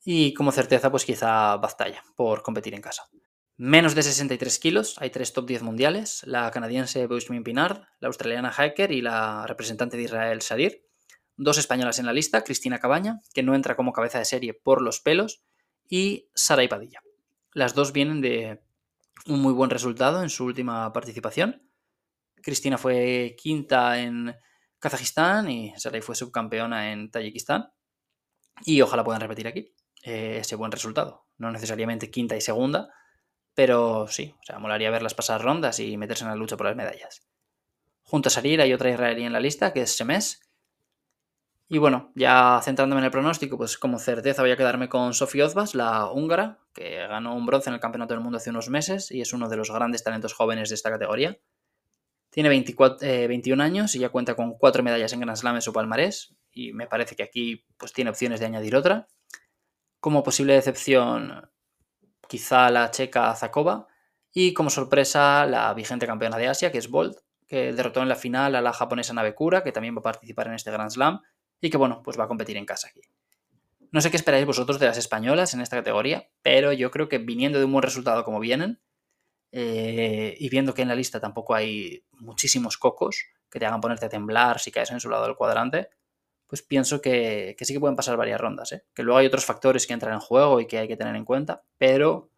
y 0.05 0.35
como 0.35 0.51
certeza, 0.51 0.91
pues 0.91 1.05
quizá 1.05 1.57
batalla 1.57 2.03
por 2.17 2.43
competir 2.43 2.75
en 2.75 2.81
casa. 2.81 3.09
Menos 3.57 3.95
de 3.95 4.03
63 4.03 4.59
kilos, 4.59 4.97
hay 4.99 5.11
tres 5.11 5.33
top 5.33 5.47
10 5.47 5.63
mundiales, 5.63 6.23
la 6.27 6.51
canadiense 6.51 7.07
Boismin 7.07 7.45
Pinard, 7.45 7.83
la 8.01 8.09
australiana 8.09 8.51
Hacker 8.51 8.91
y 8.91 9.03
la 9.03 9.47
representante 9.47 9.97
de 9.97 10.05
Israel 10.05 10.43
Sadir. 10.43 10.85
Dos 11.37 11.59
españolas 11.59 11.99
en 11.99 12.07
la 12.07 12.13
lista, 12.13 12.45
Cristina 12.45 12.79
Cabaña, 12.79 13.21
que 13.35 13.43
no 13.43 13.55
entra 13.55 13.77
como 13.77 13.93
cabeza 13.93 14.19
de 14.19 14.25
serie 14.25 14.55
por 14.55 14.83
los 14.83 15.01
pelos, 15.01 15.43
y 15.89 16.29
Sara 16.35 16.67
Padilla. 16.69 17.03
Las 17.53 17.75
dos 17.75 17.93
vienen 17.93 18.21
de 18.21 18.63
un 19.27 19.41
muy 19.41 19.53
buen 19.53 19.71
resultado 19.71 20.23
en 20.23 20.31
su 20.31 20.45
última 20.45 20.93
participación. 20.93 21.63
Cristina 22.43 22.79
fue 22.79 23.37
quinta 23.39 24.01
en 24.01 24.35
Kazajistán 24.79 25.51
y 25.51 25.73
Sarai 25.77 26.01
fue 26.01 26.15
subcampeona 26.15 26.93
en 26.93 27.11
Tayikistán. 27.11 27.73
Y 28.65 28.81
ojalá 28.81 29.05
puedan 29.05 29.21
repetir 29.21 29.47
aquí. 29.47 29.75
Eh, 30.03 30.39
ese 30.41 30.57
buen 30.57 30.73
resultado. 30.73 31.27
No 31.39 31.53
necesariamente 31.53 32.11
quinta 32.11 32.37
y 32.37 32.41
segunda, 32.41 32.89
pero 33.55 34.09
sí, 34.09 34.35
o 34.41 34.45
sea, 34.45 34.59
molaría 34.59 34.91
verlas 34.91 35.15
pasar 35.15 35.41
rondas 35.41 35.79
y 35.79 35.97
meterse 35.97 36.25
en 36.25 36.31
la 36.31 36.37
lucha 36.37 36.57
por 36.57 36.67
las 36.67 36.77
medallas. 36.77 37.29
Junto 38.03 38.29
a 38.29 38.31
Salir 38.31 38.61
hay 38.61 38.73
otra 38.73 38.91
israelí 38.91 39.25
en 39.25 39.33
la 39.33 39.39
lista, 39.39 39.73
que 39.73 39.83
es 39.83 39.97
Semes. 39.97 40.41
Y 41.73 41.79
bueno, 41.79 42.13
ya 42.15 42.61
centrándome 42.63 43.01
en 43.01 43.07
el 43.07 43.11
pronóstico, 43.11 43.57
pues 43.57 43.79
como 43.79 43.99
certeza 43.99 44.43
voy 44.43 44.51
a 44.51 44.59
quedarme 44.59 44.91
con 44.91 45.15
Sofía 45.15 45.47
Ozbas, 45.47 45.75
la 45.75 46.13
húngara, 46.13 46.59
que 46.75 46.99
ganó 47.07 47.35
un 47.35 47.47
bronce 47.47 47.71
en 47.71 47.75
el 47.75 47.81
Campeonato 47.81 48.13
del 48.13 48.23
Mundo 48.23 48.37
hace 48.37 48.51
unos 48.51 48.69
meses 48.69 49.11
y 49.11 49.23
es 49.23 49.33
uno 49.33 49.49
de 49.49 49.57
los 49.57 49.71
grandes 49.71 50.05
talentos 50.05 50.35
jóvenes 50.35 50.69
de 50.69 50.75
esta 50.75 50.91
categoría. 50.91 51.39
Tiene 52.29 52.51
24, 52.51 52.99
21 53.27 53.63
eh, 53.63 53.67
años 53.67 53.95
y 53.95 54.01
ya 54.01 54.11
cuenta 54.11 54.35
con 54.35 54.59
cuatro 54.59 54.83
medallas 54.83 55.15
en 55.15 55.21
Grand 55.21 55.39
Slam 55.39 55.55
en 55.55 55.63
su 55.63 55.73
palmarés 55.73 56.37
y 56.53 56.75
me 56.75 56.87
parece 56.89 57.17
que 57.17 57.23
aquí 57.23 57.65
pues 57.79 57.95
tiene 57.95 58.11
opciones 58.11 58.39
de 58.41 58.45
añadir 58.45 58.77
otra. 58.77 59.09
Como 59.99 60.23
posible 60.23 60.53
decepción, 60.53 61.51
quizá 62.29 62.69
la 62.69 62.91
checa 62.91 63.35
Zakova. 63.35 63.87
Y 64.31 64.53
como 64.53 64.69
sorpresa, 64.69 65.47
la 65.47 65.73
vigente 65.73 66.07
campeona 66.07 66.37
de 66.37 66.49
Asia, 66.49 66.71
que 66.71 66.77
es 66.77 66.91
Bolt, 66.91 67.17
que 67.49 67.73
derrotó 67.73 68.03
en 68.03 68.11
la 68.11 68.17
final 68.17 68.57
a 68.57 68.61
la 68.61 68.75
japonesa 68.75 69.15
Navekura, 69.15 69.63
que 69.63 69.73
también 69.73 69.97
va 69.97 70.01
a 70.01 70.03
participar 70.03 70.49
en 70.49 70.53
este 70.53 70.71
Grand 70.71 70.91
Slam. 70.91 71.23
Y 71.63 71.71
que, 71.71 71.79
bueno, 71.79 72.03
pues 72.03 72.19
va 72.21 72.25
a 72.25 72.29
competir 72.29 72.59
en 72.59 72.67
casa 72.67 72.89
aquí. 72.89 73.01
No 73.91 74.03
sé 74.03 74.11
qué 74.11 74.19
esperáis 74.19 74.45
vosotros 74.45 74.79
de 74.79 74.87
las 74.87 74.99
españolas 74.99 75.55
en 75.55 75.63
esta 75.63 75.77
categoría, 75.77 76.29
pero 76.43 76.73
yo 76.75 76.91
creo 76.91 77.09
que 77.09 77.17
viniendo 77.17 77.59
de 77.59 77.65
un 77.65 77.73
buen 77.73 77.83
resultado 77.83 78.25
como 78.25 78.41
vienen, 78.41 78.81
eh, 79.53 80.35
y 80.39 80.49
viendo 80.49 80.73
que 80.73 80.83
en 80.83 80.89
la 80.89 80.95
lista 80.95 81.21
tampoco 81.21 81.55
hay 81.55 82.05
muchísimos 82.13 82.79
cocos 82.79 83.27
que 83.51 83.59
te 83.59 83.67
hagan 83.67 83.83
ponerte 83.83 84.07
a 84.07 84.09
temblar 84.09 84.59
si 84.59 84.73
caes 84.73 84.91
en 84.91 85.01
su 85.01 85.11
lado 85.11 85.25
del 85.25 85.37
cuadrante, 85.37 85.91
pues 86.47 86.63
pienso 86.63 87.03
que, 87.03 87.55
sí 87.61 87.75
que 87.75 87.81
pueden 87.81 87.97
pasar 87.97 88.17
varias 88.17 88.41
rondas. 88.41 88.73
¿eh? 88.73 88.85
Que 88.95 89.03
luego 89.03 89.19
hay 89.19 89.27
otros 89.27 89.45
factores 89.45 89.87
que 89.87 89.93
entran 89.93 90.15
en 90.15 90.21
juego 90.21 90.61
y 90.61 90.67
que 90.67 90.79
hay 90.79 90.89
que 90.89 90.97
tener 90.97 91.15
en 91.17 91.27
cuenta, 91.27 91.63
pero 91.77 92.31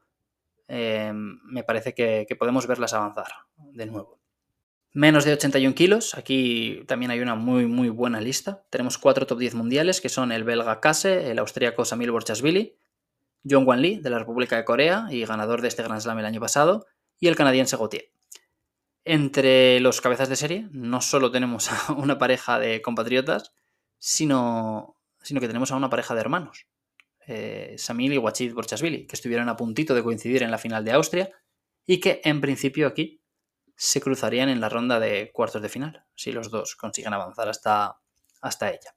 eh, 0.67 1.13
me 1.15 1.63
parece 1.63 1.95
que, 1.95 2.27
podemos 2.37 2.67
verlas 2.67 2.95
avanzar 2.95 3.29
de 3.57 3.87
nuevo. 3.87 4.19
Menos 4.97 5.25
de 5.25 5.33
81 5.33 5.75
kilos, 5.75 6.15
aquí 6.15 6.85
también 6.87 7.11
hay 7.11 7.19
una 7.19 7.35
muy 7.35 7.67
muy 7.67 7.89
buena 7.89 8.21
lista. 8.21 8.65
Tenemos 8.71 8.97
cuatro 8.97 9.27
top 9.27 9.41
10 9.41 9.57
mundiales 9.57 10.01
que 10.01 10.09
son 10.09 10.31
el 10.31 10.45
belga 10.45 10.81
Kase, 10.81 11.33
el 11.33 11.41
austríaco 11.41 11.85
Samil 11.85 12.13
Borchasvili, 12.13 12.77
John 13.45 13.67
Wan 13.67 13.83
Lee 13.83 13.99
de 13.99 14.09
la 14.09 14.21
República 14.21 14.55
de 14.57 14.65
Corea 14.65 15.09
y 15.11 15.25
ganador 15.25 15.63
de 15.63 15.69
este 15.69 15.83
Grand 15.83 16.01
Slam 16.01 16.21
el 16.21 16.27
año 16.27 16.41
pasado, 16.41 16.87
y 17.19 17.27
el 17.27 17.35
canadiense 17.35 17.77
Gauthier. 17.77 18.13
Entre 19.05 19.81
los 19.81 20.01
cabezas 20.01 20.29
de 20.29 20.37
serie 20.37 20.69
no 20.71 21.01
solo 21.01 21.33
tenemos 21.33 21.73
a 21.73 21.93
una 21.99 22.17
pareja 22.17 22.61
de 22.61 22.81
compatriotas, 22.81 23.53
sino, 23.99 24.97
sino 25.23 25.41
que 25.41 25.49
tenemos 25.49 25.73
a 25.73 25.77
una 25.77 25.91
pareja 25.91 26.15
de 26.15 26.21
hermanos, 26.21 26.69
eh, 27.27 27.75
Samil 27.79 28.13
y 28.13 28.19
Wachid 28.19 28.55
Borchasvili, 28.55 29.09
que 29.09 29.17
estuvieron 29.17 29.49
a 29.49 29.57
puntito 29.57 29.93
de 29.93 30.05
coincidir 30.05 30.45
en 30.45 30.53
la 30.53 30.59
final 30.59 30.85
de 30.85 30.93
Austria 30.93 31.31
y 31.85 31.99
que 31.99 32.21
en 32.23 32.41
principio 32.41 32.87
aquí 32.87 33.24
se 33.77 34.01
cruzarían 34.01 34.49
en 34.49 34.61
la 34.61 34.69
ronda 34.69 35.01
de 35.01 35.31
cuartos 35.33 35.63
de 35.63 35.69
final, 35.69 36.05
si 36.15 36.33
los 36.33 36.51
dos 36.51 36.77
consiguen 36.77 37.13
avanzar 37.13 37.49
hasta, 37.49 37.99
hasta 38.41 38.71
ella. 38.71 38.95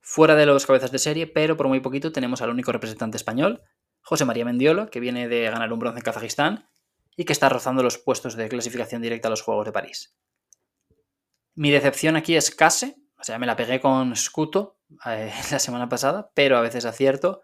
Fuera 0.00 0.34
de 0.34 0.46
los 0.46 0.66
cabezas 0.66 0.90
de 0.90 0.98
serie, 0.98 1.26
pero 1.26 1.56
por 1.56 1.68
muy 1.68 1.80
poquito, 1.80 2.12
tenemos 2.12 2.42
al 2.42 2.50
único 2.50 2.72
representante 2.72 3.16
español, 3.16 3.62
José 4.02 4.24
María 4.24 4.44
Mendiolo, 4.44 4.90
que 4.90 5.00
viene 5.00 5.28
de 5.28 5.50
ganar 5.50 5.72
un 5.72 5.78
bronce 5.78 6.00
en 6.00 6.04
Kazajistán 6.04 6.68
y 7.16 7.24
que 7.24 7.32
está 7.32 7.48
rozando 7.48 7.82
los 7.82 7.98
puestos 7.98 8.34
de 8.34 8.48
clasificación 8.48 9.02
directa 9.02 9.28
a 9.28 9.30
los 9.30 9.42
Juegos 9.42 9.66
de 9.66 9.72
París. 9.72 10.16
Mi 11.54 11.70
decepción 11.70 12.16
aquí 12.16 12.36
es 12.36 12.54
Case, 12.54 12.96
o 13.18 13.24
sea, 13.24 13.38
me 13.38 13.46
la 13.46 13.56
pegué 13.56 13.80
con 13.80 14.16
Scuto 14.16 14.78
eh, 15.06 15.32
la 15.50 15.58
semana 15.58 15.88
pasada, 15.88 16.30
pero 16.34 16.56
a 16.56 16.62
veces 16.62 16.84
acierto. 16.84 17.42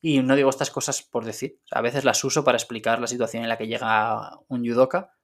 Y 0.00 0.20
no 0.22 0.36
digo 0.36 0.50
estas 0.50 0.70
cosas 0.70 1.02
por 1.02 1.24
decir. 1.24 1.58
a 1.72 1.80
veces 1.80 2.04
las 2.04 2.22
uso 2.22 2.44
para 2.44 2.56
explicar 2.56 3.00
la 3.00 3.06
situación 3.06 3.42
en 3.42 3.48
la 3.48 3.58
que 3.58 3.66
llega 3.66 4.38
un 4.48 4.64
judoka. 4.64 5.15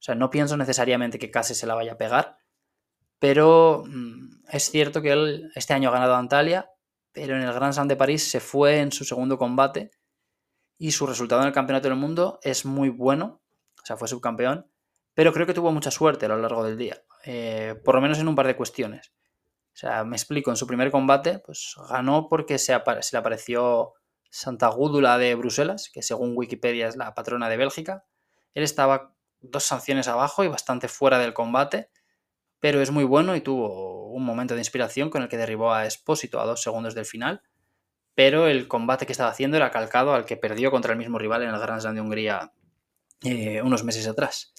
O 0.00 0.02
sea, 0.02 0.14
no 0.14 0.30
pienso 0.30 0.56
necesariamente 0.56 1.18
que 1.18 1.30
casi 1.30 1.54
se 1.54 1.66
la 1.66 1.74
vaya 1.74 1.92
a 1.92 1.98
pegar. 1.98 2.38
Pero 3.18 3.84
mm, 3.86 4.46
es 4.50 4.70
cierto 4.70 5.02
que 5.02 5.12
él 5.12 5.52
este 5.54 5.74
año 5.74 5.90
ha 5.90 5.92
ganado 5.92 6.14
a 6.14 6.18
Antalya, 6.18 6.70
pero 7.12 7.36
en 7.36 7.42
el 7.42 7.52
Grand 7.52 7.72
Slam 7.72 7.88
de 7.88 7.96
París 7.96 8.28
se 8.28 8.40
fue 8.40 8.80
en 8.80 8.92
su 8.92 9.04
segundo 9.04 9.38
combate 9.38 9.90
y 10.78 10.92
su 10.92 11.06
resultado 11.06 11.42
en 11.42 11.48
el 11.48 11.54
Campeonato 11.54 11.88
del 11.88 11.98
Mundo 11.98 12.40
es 12.42 12.64
muy 12.64 12.88
bueno. 12.88 13.42
O 13.82 13.86
sea, 13.86 13.96
fue 13.96 14.08
subcampeón, 14.08 14.70
pero 15.14 15.32
creo 15.32 15.46
que 15.46 15.54
tuvo 15.54 15.72
mucha 15.72 15.90
suerte 15.90 16.26
a 16.26 16.30
lo 16.30 16.38
largo 16.38 16.64
del 16.64 16.76
día. 16.76 17.02
Eh, 17.24 17.80
por 17.84 17.94
lo 17.94 18.00
menos 18.00 18.18
en 18.18 18.28
un 18.28 18.34
par 18.34 18.46
de 18.46 18.56
cuestiones 18.56 19.12
sea, 19.80 20.04
me 20.04 20.16
explico, 20.16 20.50
en 20.50 20.56
su 20.56 20.66
primer 20.66 20.90
combate, 20.90 21.38
pues 21.38 21.74
ganó 21.88 22.28
porque 22.28 22.58
se, 22.58 22.78
se 23.00 23.16
le 23.16 23.18
apareció 23.18 23.94
Santa 24.30 24.68
Gúdula 24.68 25.16
de 25.16 25.34
Bruselas, 25.34 25.90
que 25.92 26.02
según 26.02 26.36
Wikipedia 26.36 26.86
es 26.86 26.96
la 26.96 27.14
patrona 27.14 27.48
de 27.48 27.56
Bélgica. 27.56 28.04
Él 28.52 28.62
estaba 28.62 29.16
dos 29.40 29.64
sanciones 29.64 30.08
abajo 30.08 30.44
y 30.44 30.48
bastante 30.48 30.88
fuera 30.88 31.18
del 31.18 31.34
combate, 31.34 31.90
pero 32.60 32.80
es 32.80 32.90
muy 32.90 33.04
bueno 33.04 33.34
y 33.36 33.40
tuvo 33.40 34.08
un 34.10 34.24
momento 34.24 34.54
de 34.54 34.60
inspiración 34.60 35.10
con 35.10 35.22
el 35.22 35.28
que 35.28 35.38
derribó 35.38 35.72
a 35.72 35.86
Espósito 35.86 36.40
a 36.40 36.46
dos 36.46 36.62
segundos 36.62 36.94
del 36.94 37.06
final. 37.06 37.42
Pero 38.14 38.48
el 38.48 38.68
combate 38.68 39.06
que 39.06 39.12
estaba 39.12 39.30
haciendo 39.30 39.56
era 39.56 39.70
calcado 39.70 40.14
al 40.14 40.24
que 40.26 40.36
perdió 40.36 40.70
contra 40.70 40.92
el 40.92 40.98
mismo 40.98 41.18
rival 41.18 41.42
en 41.42 41.50
el 41.50 41.58
Grand 41.58 41.80
Slam 41.80 41.94
de 41.94 42.00
Hungría 42.00 42.52
eh, 43.22 43.62
unos 43.62 43.84
meses 43.84 44.06
atrás. 44.06 44.52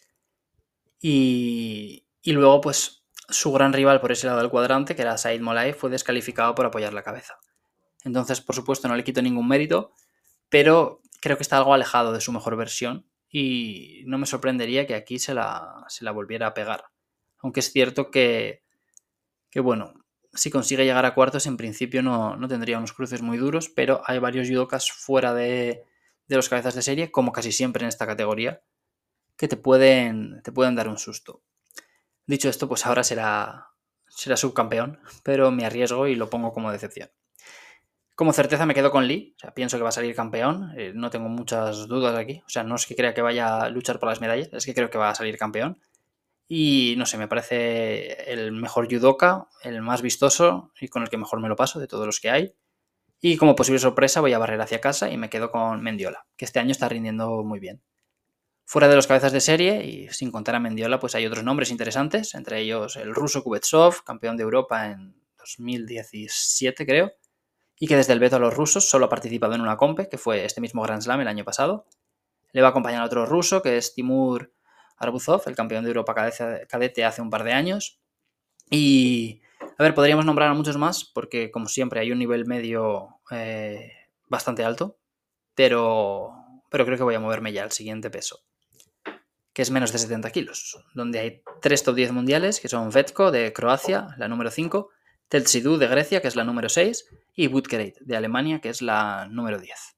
Y, 0.99 2.07
y 2.21 2.31
luego, 2.31 2.61
pues, 2.61 3.05
su 3.29 3.51
gran 3.51 3.73
rival 3.73 4.01
por 4.01 4.11
ese 4.11 4.27
lado 4.27 4.39
del 4.39 4.49
cuadrante, 4.49 4.95
que 4.95 5.01
era 5.01 5.17
Said 5.17 5.41
Molay, 5.41 5.73
fue 5.73 5.89
descalificado 5.89 6.55
por 6.55 6.65
apoyar 6.65 6.93
la 6.93 7.03
cabeza. 7.03 7.37
Entonces, 8.03 8.41
por 8.41 8.55
supuesto, 8.55 8.87
no 8.87 8.95
le 8.95 9.03
quito 9.03 9.21
ningún 9.21 9.47
mérito, 9.47 9.93
pero 10.49 11.01
creo 11.19 11.37
que 11.37 11.43
está 11.43 11.57
algo 11.57 11.73
alejado 11.73 12.13
de 12.13 12.21
su 12.21 12.31
mejor 12.31 12.55
versión 12.55 13.10
y 13.31 14.03
no 14.05 14.17
me 14.17 14.25
sorprendería 14.25 14.85
que 14.85 14.95
aquí 14.95 15.17
se 15.17 15.33
la, 15.33 15.85
se 15.87 16.03
la 16.03 16.11
volviera 16.11 16.47
a 16.47 16.53
pegar. 16.53 16.85
Aunque 17.39 17.61
es 17.61 17.71
cierto 17.71 18.11
que, 18.11 18.63
que, 19.49 19.61
bueno, 19.61 19.93
si 20.33 20.51
consigue 20.51 20.85
llegar 20.85 21.05
a 21.05 21.15
cuartos, 21.15 21.45
en 21.45 21.57
principio 21.57 22.03
no, 22.03 22.35
no 22.35 22.47
tendría 22.47 22.77
unos 22.77 22.93
cruces 22.93 23.21
muy 23.21 23.37
duros, 23.37 23.69
pero 23.69 24.01
hay 24.05 24.19
varios 24.19 24.49
judokas 24.49 24.91
fuera 24.91 25.33
de, 25.33 25.85
de 26.27 26.35
los 26.35 26.49
cabezas 26.49 26.75
de 26.75 26.81
serie, 26.81 27.11
como 27.11 27.31
casi 27.31 27.51
siempre 27.51 27.83
en 27.83 27.89
esta 27.89 28.05
categoría, 28.05 28.61
que 29.37 29.47
te 29.47 29.57
pueden, 29.57 30.41
te 30.43 30.51
pueden 30.51 30.75
dar 30.75 30.89
un 30.89 30.97
susto. 30.97 31.41
Dicho 32.27 32.49
esto, 32.49 32.67
pues 32.67 32.85
ahora 32.85 33.03
será, 33.03 33.69
será 34.07 34.37
subcampeón, 34.37 34.99
pero 35.23 35.51
me 35.51 35.65
arriesgo 35.65 36.07
y 36.07 36.15
lo 36.15 36.29
pongo 36.29 36.51
como 36.51 36.71
decepción. 36.71 37.09
Como 38.21 38.33
certeza 38.33 38.67
me 38.67 38.75
quedo 38.75 38.91
con 38.91 39.07
Lee, 39.07 39.33
o 39.35 39.39
sea, 39.39 39.51
pienso 39.51 39.77
que 39.77 39.83
va 39.83 39.89
a 39.89 39.91
salir 39.91 40.13
campeón, 40.13 40.75
eh, 40.77 40.91
no 40.93 41.09
tengo 41.09 41.27
muchas 41.27 41.87
dudas 41.87 42.15
aquí, 42.15 42.43
o 42.45 42.49
sea, 42.49 42.61
no 42.61 42.75
es 42.75 42.85
que 42.85 42.95
crea 42.95 43.15
que 43.15 43.23
vaya 43.23 43.61
a 43.61 43.69
luchar 43.69 43.97
por 43.97 44.09
las 44.09 44.21
medallas, 44.21 44.47
es 44.51 44.63
que 44.63 44.75
creo 44.75 44.91
que 44.91 44.99
va 44.99 45.09
a 45.09 45.15
salir 45.15 45.39
campeón. 45.39 45.79
Y 46.47 46.93
no 46.99 47.07
sé, 47.07 47.17
me 47.17 47.27
parece 47.27 48.31
el 48.31 48.51
mejor 48.51 48.87
judoka, 48.87 49.47
el 49.63 49.81
más 49.81 50.03
vistoso 50.03 50.71
y 50.79 50.87
con 50.87 51.01
el 51.01 51.09
que 51.09 51.17
mejor 51.17 51.41
me 51.41 51.49
lo 51.49 51.55
paso 51.55 51.79
de 51.79 51.87
todos 51.87 52.05
los 52.05 52.19
que 52.19 52.29
hay. 52.29 52.53
Y 53.19 53.37
como 53.37 53.55
posible 53.55 53.79
sorpresa 53.79 54.21
voy 54.21 54.33
a 54.33 54.37
barrer 54.37 54.61
hacia 54.61 54.79
casa 54.79 55.09
y 55.09 55.17
me 55.17 55.31
quedo 55.31 55.49
con 55.49 55.81
Mendiola, 55.81 56.27
que 56.37 56.45
este 56.45 56.59
año 56.59 56.73
está 56.73 56.87
rindiendo 56.89 57.43
muy 57.43 57.59
bien. 57.59 57.81
Fuera 58.65 58.87
de 58.87 58.97
los 58.97 59.07
cabezas 59.07 59.31
de 59.31 59.41
serie, 59.41 59.83
y 59.83 60.09
sin 60.09 60.29
contar 60.29 60.53
a 60.53 60.59
Mendiola, 60.59 60.99
pues 60.99 61.15
hay 61.15 61.25
otros 61.25 61.43
nombres 61.43 61.71
interesantes, 61.71 62.35
entre 62.35 62.59
ellos 62.59 62.97
el 62.97 63.15
ruso 63.15 63.41
Kubetsov, 63.43 64.03
campeón 64.03 64.37
de 64.37 64.43
Europa 64.43 64.91
en 64.91 65.15
2017 65.39 66.85
creo, 66.85 67.13
y 67.81 67.87
que 67.87 67.95
desde 67.95 68.13
el 68.13 68.19
veto 68.19 68.35
a 68.35 68.39
los 68.39 68.53
rusos 68.53 68.87
solo 68.87 69.07
ha 69.07 69.09
participado 69.09 69.55
en 69.55 69.61
una 69.61 69.75
compe, 69.75 70.07
que 70.07 70.19
fue 70.19 70.45
este 70.45 70.61
mismo 70.61 70.83
Grand 70.83 71.01
Slam 71.01 71.19
el 71.21 71.27
año 71.27 71.43
pasado. 71.43 71.87
Le 72.51 72.61
va 72.61 72.67
a 72.67 72.69
acompañar 72.69 73.03
otro 73.03 73.25
ruso, 73.25 73.63
que 73.63 73.75
es 73.75 73.95
Timur 73.95 74.53
Arbuzov, 74.97 75.41
el 75.47 75.55
campeón 75.55 75.83
de 75.83 75.89
Europa 75.89 76.13
cadete 76.13 77.03
hace 77.03 77.23
un 77.23 77.31
par 77.31 77.43
de 77.43 77.53
años. 77.53 77.99
Y, 78.69 79.41
a 79.79 79.81
ver, 79.81 79.95
podríamos 79.95 80.25
nombrar 80.25 80.51
a 80.51 80.53
muchos 80.53 80.77
más, 80.77 81.05
porque 81.05 81.49
como 81.49 81.65
siempre 81.65 81.99
hay 81.99 82.11
un 82.11 82.19
nivel 82.19 82.45
medio 82.45 83.19
eh, 83.31 83.91
bastante 84.27 84.63
alto, 84.63 84.99
pero, 85.55 86.35
pero 86.69 86.85
creo 86.85 86.99
que 86.99 87.03
voy 87.03 87.15
a 87.15 87.19
moverme 87.19 87.51
ya 87.51 87.63
al 87.63 87.71
siguiente 87.71 88.11
peso, 88.11 88.41
que 89.53 89.63
es 89.63 89.71
menos 89.71 89.91
de 89.91 89.97
70 89.97 90.29
kilos, 90.29 90.85
donde 90.93 91.17
hay 91.17 91.41
tres 91.63 91.83
top 91.83 91.95
10 91.95 92.11
mundiales, 92.11 92.59
que 92.59 92.69
son 92.69 92.91
Vetko 92.91 93.31
de 93.31 93.51
Croacia, 93.53 94.09
la 94.19 94.27
número 94.27 94.51
5, 94.51 94.91
Teltsidou 95.31 95.77
de 95.77 95.87
Grecia, 95.87 96.21
que 96.21 96.27
es 96.27 96.35
la 96.35 96.43
número 96.43 96.67
6, 96.67 97.05
y 97.33 97.47
Woodgrade 97.47 97.95
de 98.01 98.17
Alemania, 98.17 98.59
que 98.59 98.67
es 98.67 98.81
la 98.81 99.29
número 99.31 99.59
10. 99.59 99.95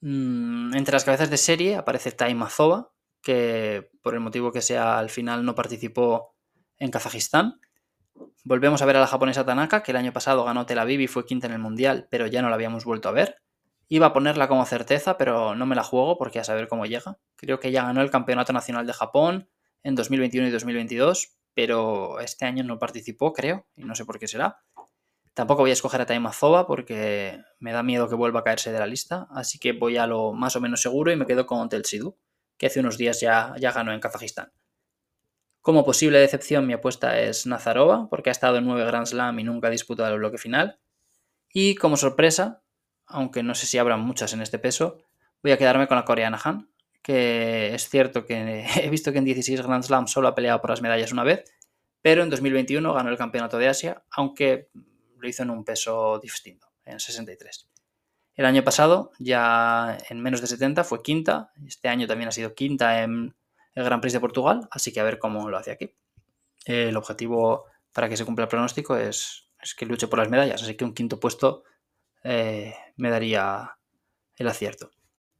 Mm, 0.00 0.74
entre 0.74 0.92
las 0.94 1.04
cabezas 1.04 1.30
de 1.30 1.36
serie 1.36 1.76
aparece 1.76 2.10
Taimazova, 2.10 2.90
que 3.22 3.88
por 4.02 4.14
el 4.14 4.20
motivo 4.20 4.50
que 4.50 4.62
sea 4.62 4.98
al 4.98 5.10
final 5.10 5.44
no 5.44 5.54
participó 5.54 6.34
en 6.78 6.90
Kazajistán. 6.90 7.60
Volvemos 8.42 8.82
a 8.82 8.86
ver 8.86 8.96
a 8.96 9.00
la 9.00 9.06
japonesa 9.06 9.46
Tanaka, 9.46 9.84
que 9.84 9.92
el 9.92 9.96
año 9.96 10.12
pasado 10.12 10.44
ganó 10.44 10.66
Tel 10.66 10.80
Aviv 10.80 11.00
y 11.00 11.06
fue 11.06 11.24
quinta 11.24 11.46
en 11.46 11.52
el 11.52 11.60
Mundial, 11.60 12.08
pero 12.10 12.26
ya 12.26 12.42
no 12.42 12.48
la 12.48 12.56
habíamos 12.56 12.84
vuelto 12.84 13.08
a 13.08 13.12
ver. 13.12 13.36
Iba 13.88 14.06
a 14.06 14.12
ponerla 14.12 14.48
como 14.48 14.66
certeza, 14.66 15.16
pero 15.16 15.54
no 15.54 15.66
me 15.66 15.76
la 15.76 15.84
juego 15.84 16.18
porque 16.18 16.40
a 16.40 16.44
saber 16.44 16.66
cómo 16.66 16.84
llega. 16.84 17.18
Creo 17.36 17.60
que 17.60 17.70
ya 17.70 17.84
ganó 17.84 18.02
el 18.02 18.10
Campeonato 18.10 18.52
Nacional 18.52 18.88
de 18.88 18.92
Japón 18.92 19.48
en 19.84 19.94
2021 19.94 20.48
y 20.48 20.50
2022, 20.50 21.36
pero 21.56 22.20
este 22.20 22.44
año 22.44 22.62
no 22.64 22.78
participó, 22.78 23.32
creo, 23.32 23.66
y 23.76 23.84
no 23.84 23.94
sé 23.94 24.04
por 24.04 24.18
qué 24.18 24.28
será. 24.28 24.58
Tampoco 25.32 25.62
voy 25.62 25.70
a 25.70 25.72
escoger 25.72 26.02
a 26.02 26.06
Taimazova 26.06 26.66
porque 26.66 27.40
me 27.60 27.72
da 27.72 27.82
miedo 27.82 28.10
que 28.10 28.14
vuelva 28.14 28.40
a 28.40 28.44
caerse 28.44 28.72
de 28.72 28.78
la 28.78 28.86
lista, 28.86 29.26
así 29.30 29.58
que 29.58 29.72
voy 29.72 29.96
a 29.96 30.06
lo 30.06 30.34
más 30.34 30.54
o 30.54 30.60
menos 30.60 30.82
seguro 30.82 31.10
y 31.10 31.16
me 31.16 31.24
quedo 31.24 31.46
con 31.46 31.66
Telsidu, 31.70 32.14
que 32.58 32.66
hace 32.66 32.80
unos 32.80 32.98
días 32.98 33.22
ya, 33.22 33.54
ya 33.58 33.72
ganó 33.72 33.94
en 33.94 34.00
Kazajistán. 34.00 34.52
Como 35.62 35.82
posible 35.82 36.18
decepción, 36.18 36.66
mi 36.66 36.74
apuesta 36.74 37.18
es 37.18 37.46
Nazarova, 37.46 38.06
porque 38.10 38.28
ha 38.28 38.32
estado 38.32 38.58
en 38.58 38.66
9 38.66 38.84
Grand 38.84 39.06
Slam 39.06 39.38
y 39.38 39.44
nunca 39.44 39.68
ha 39.68 39.70
disputado 39.70 40.12
el 40.12 40.18
bloque 40.18 40.36
final. 40.36 40.78
Y 41.50 41.76
como 41.76 41.96
sorpresa, 41.96 42.62
aunque 43.06 43.42
no 43.42 43.54
sé 43.54 43.64
si 43.64 43.78
habrá 43.78 43.96
muchas 43.96 44.34
en 44.34 44.42
este 44.42 44.58
peso, 44.58 44.98
voy 45.42 45.52
a 45.52 45.58
quedarme 45.58 45.88
con 45.88 45.96
la 45.96 46.04
coreana 46.04 46.38
Han, 46.44 46.68
que 47.06 47.72
es 47.72 47.88
cierto 47.88 48.26
que 48.26 48.66
he 48.82 48.90
visto 48.90 49.12
que 49.12 49.18
en 49.18 49.24
16 49.24 49.62
Grand 49.62 49.84
Slam 49.84 50.08
solo 50.08 50.26
ha 50.26 50.34
peleado 50.34 50.60
por 50.60 50.70
las 50.70 50.82
medallas 50.82 51.12
una 51.12 51.22
vez, 51.22 51.44
pero 52.02 52.24
en 52.24 52.30
2021 52.30 52.92
ganó 52.92 53.10
el 53.10 53.16
Campeonato 53.16 53.58
de 53.58 53.68
Asia, 53.68 54.02
aunque 54.10 54.70
lo 55.16 55.28
hizo 55.28 55.44
en 55.44 55.50
un 55.50 55.64
peso 55.64 56.18
distinto, 56.18 56.66
en 56.84 56.98
63. 56.98 57.70
El 58.34 58.44
año 58.44 58.64
pasado, 58.64 59.12
ya 59.20 59.96
en 60.10 60.20
menos 60.20 60.40
de 60.40 60.48
70, 60.48 60.82
fue 60.82 61.00
quinta. 61.00 61.52
Este 61.64 61.86
año 61.86 62.08
también 62.08 62.28
ha 62.28 62.32
sido 62.32 62.54
quinta 62.54 63.04
en 63.04 63.36
el 63.74 63.84
Gran 63.84 64.00
Prix 64.00 64.12
de 64.12 64.20
Portugal, 64.20 64.66
así 64.72 64.92
que 64.92 64.98
a 64.98 65.04
ver 65.04 65.20
cómo 65.20 65.48
lo 65.48 65.58
hace 65.58 65.70
aquí. 65.70 65.94
El 66.64 66.96
objetivo 66.96 67.66
para 67.92 68.08
que 68.08 68.16
se 68.16 68.24
cumpla 68.24 68.46
el 68.46 68.48
pronóstico 68.48 68.96
es, 68.96 69.52
que 69.76 69.86
luche 69.86 70.08
por 70.08 70.18
las 70.18 70.28
medallas, 70.28 70.60
así 70.60 70.74
que 70.74 70.84
un 70.84 70.92
quinto 70.92 71.20
puesto 71.20 71.62
eh, 72.24 72.74
me 72.96 73.10
daría 73.10 73.78
el 74.34 74.48
acierto. 74.48 74.90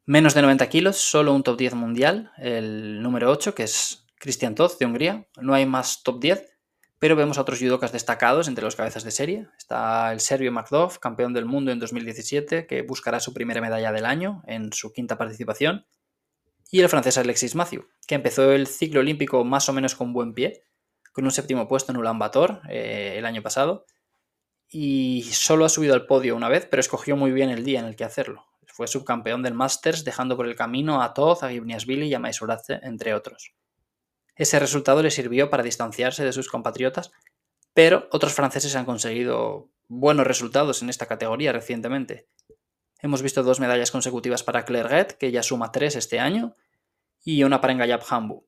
Menos 0.07 0.35
de 0.35 0.43
90 0.43 0.69
kilos, 0.69 0.97
solo 0.97 1.35
un 1.35 1.43
top 1.43 1.59
10 1.59 1.75
mundial, 1.75 2.33
el 2.39 3.03
número 3.03 3.31
8, 3.31 3.55
que 3.55 3.65
es 3.65 4.07
Christian 4.19 4.55
Toth 4.55 4.79
de 4.79 4.87
Hungría. 4.87 5.27
No 5.41 5.53
hay 5.53 5.67
más 5.67 6.03
top 6.03 6.21
10 6.21 6.57
pero 6.99 7.17
vemos 7.17 7.37
a 7.37 7.43
otros 7.43 7.59
judokas 7.59 7.93
destacados 7.93 8.49
entre 8.49 8.65
los 8.65 8.75
cabezas 8.75 9.05
de 9.05 9.11
serie. 9.11 9.49
Está 9.59 10.13
el 10.13 10.21
serbio 10.21 10.51
Magdov, 10.51 10.99
campeón 10.99 11.35
del 11.35 11.45
mundo 11.45 11.71
en 11.71 11.79
2017, 11.79 12.67
que 12.67 12.83
buscará 12.83 13.21
su 13.21 13.35
primera 13.35 13.61
medalla 13.61 13.93
del 13.93 14.07
año 14.07 14.43
en 14.47 14.73
su 14.73 14.93
quinta 14.93 15.19
participación. 15.19 15.87
Y 16.71 16.81
el 16.81 16.89
francés 16.89 17.19
Alexis 17.19 17.55
Mathieu, 17.55 17.87
que 18.07 18.15
empezó 18.15 18.51
el 18.51 18.67
ciclo 18.67 19.01
olímpico 19.01 19.45
más 19.45 19.69
o 19.69 19.73
menos 19.73 19.95
con 19.95 20.13
buen 20.13 20.33
pie, 20.33 20.65
con 21.13 21.25
un 21.25 21.31
séptimo 21.31 21.69
puesto 21.69 21.93
en 21.93 21.99
Ulan 21.99 22.19
Bator 22.19 22.61
eh, 22.69 23.15
el 23.19 23.27
año 23.27 23.43
pasado. 23.43 23.85
Y 24.69 25.23
solo 25.31 25.65
ha 25.65 25.69
subido 25.69 25.95
al 25.95 26.07
podio 26.07 26.35
una 26.35 26.49
vez, 26.49 26.67
pero 26.69 26.81
escogió 26.81 27.15
muy 27.17 27.31
bien 27.31 27.51
el 27.51 27.63
día 27.63 27.79
en 27.79 27.87
el 27.87 27.95
que 27.95 28.05
hacerlo. 28.05 28.46
Fue 28.77 28.89
subcampeón 28.89 29.43
del 29.43 29.55
Masters, 29.55 30.05
dejando 30.05 30.37
por 30.37 30.47
el 30.47 30.55
camino 30.55 31.01
a 31.01 31.15
Toz, 31.15 31.43
a 31.43 31.49
Gibniasvili 31.49 32.09
y 32.09 32.15
a 32.15 32.19
Maisuradze, 32.19 32.79
entre 32.83 33.15
otros. 33.15 33.55
Ese 34.35 34.59
resultado 34.59 35.03
le 35.03 35.11
sirvió 35.11 35.49
para 35.49 35.63
distanciarse 35.63 36.27
de 36.27 36.33
sus 36.35 36.51
compatriotas, 36.51 37.11
pero 37.73 38.07
otros 38.13 38.35
franceses 38.35 38.77
han 38.77 38.85
conseguido 38.85 39.71
buenos 39.89 40.27
resultados 40.27 40.83
en 40.83 40.91
esta 40.91 41.07
categoría 41.07 41.53
recientemente. 41.53 42.29
Hemos 43.01 43.23
visto 43.23 43.43
dos 43.43 43.61
medallas 43.61 43.91
consecutivas 43.91 44.43
para 44.43 44.67
Claire 44.67 45.17
que 45.19 45.31
ya 45.31 45.43
suma 45.43 45.73
tres 45.73 45.97
este 45.97 46.21
año, 46.21 46.55
y 47.25 47.45
una 47.45 47.63
para 47.63 47.73
Engayab 47.73 48.05
Hambu. 48.07 48.45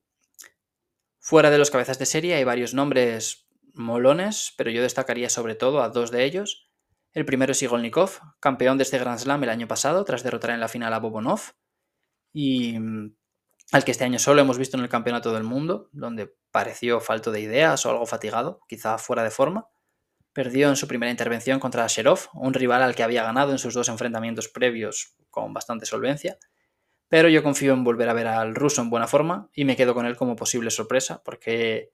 Fuera 1.17 1.49
de 1.49 1.57
los 1.57 1.71
cabezas 1.71 1.97
de 1.97 2.05
serie 2.05 2.35
hay 2.35 2.43
varios 2.43 2.75
nombres 2.75 3.47
molones, 3.73 4.53
pero 4.57 4.69
yo 4.69 4.83
destacaría 4.83 5.31
sobre 5.31 5.55
todo 5.55 5.81
a 5.81 5.89
dos 5.89 6.11
de 6.11 6.23
ellos. 6.23 6.68
El 7.13 7.25
primero 7.25 7.51
es 7.51 7.61
Igolnikov, 7.63 8.19
campeón 8.39 8.77
de 8.77 8.83
este 8.83 8.99
Grand 8.99 9.19
Slam 9.19 9.43
el 9.43 9.49
año 9.49 9.67
pasado, 9.67 10.03
tras 10.05 10.23
derrotar 10.23 10.51
en 10.51 10.59
la 10.59 10.67
final 10.67 10.93
a 10.93 10.99
Bobonov. 10.99 11.41
Y 12.31 12.75
al 13.71 13.83
que 13.83 13.91
este 13.91 14.03
año 14.03 14.19
solo 14.19 14.41
hemos 14.41 14.57
visto 14.57 14.77
en 14.77 14.83
el 14.83 14.89
Campeonato 14.89 15.33
del 15.33 15.43
Mundo, 15.43 15.89
donde 15.91 16.35
pareció 16.51 16.99
falto 16.99 17.31
de 17.31 17.41
ideas 17.41 17.85
o 17.85 17.89
algo 17.91 18.05
fatigado, 18.05 18.61
quizá 18.67 18.97
fuera 18.97 19.23
de 19.23 19.31
forma. 19.31 19.67
Perdió 20.33 20.69
en 20.69 20.75
su 20.75 20.87
primera 20.87 21.11
intervención 21.11 21.59
contra 21.59 21.87
Sherov, 21.87 22.29
un 22.33 22.53
rival 22.53 22.83
al 22.83 22.95
que 22.95 23.03
había 23.03 23.23
ganado 23.23 23.51
en 23.51 23.57
sus 23.57 23.73
dos 23.73 23.89
enfrentamientos 23.89 24.47
previos 24.47 25.15
con 25.29 25.53
bastante 25.53 25.85
solvencia. 25.85 26.37
Pero 27.09 27.27
yo 27.27 27.41
confío 27.41 27.73
en 27.73 27.83
volver 27.83 28.09
a 28.09 28.13
ver 28.13 28.27
al 28.27 28.53
ruso 28.53 28.81
en 28.81 28.91
buena 28.91 29.07
forma 29.07 29.49
y 29.53 29.65
me 29.65 29.75
quedo 29.75 29.95
con 29.95 30.05
él 30.05 30.15
como 30.15 30.35
posible 30.35 30.69
sorpresa, 30.69 31.23
porque, 31.23 31.89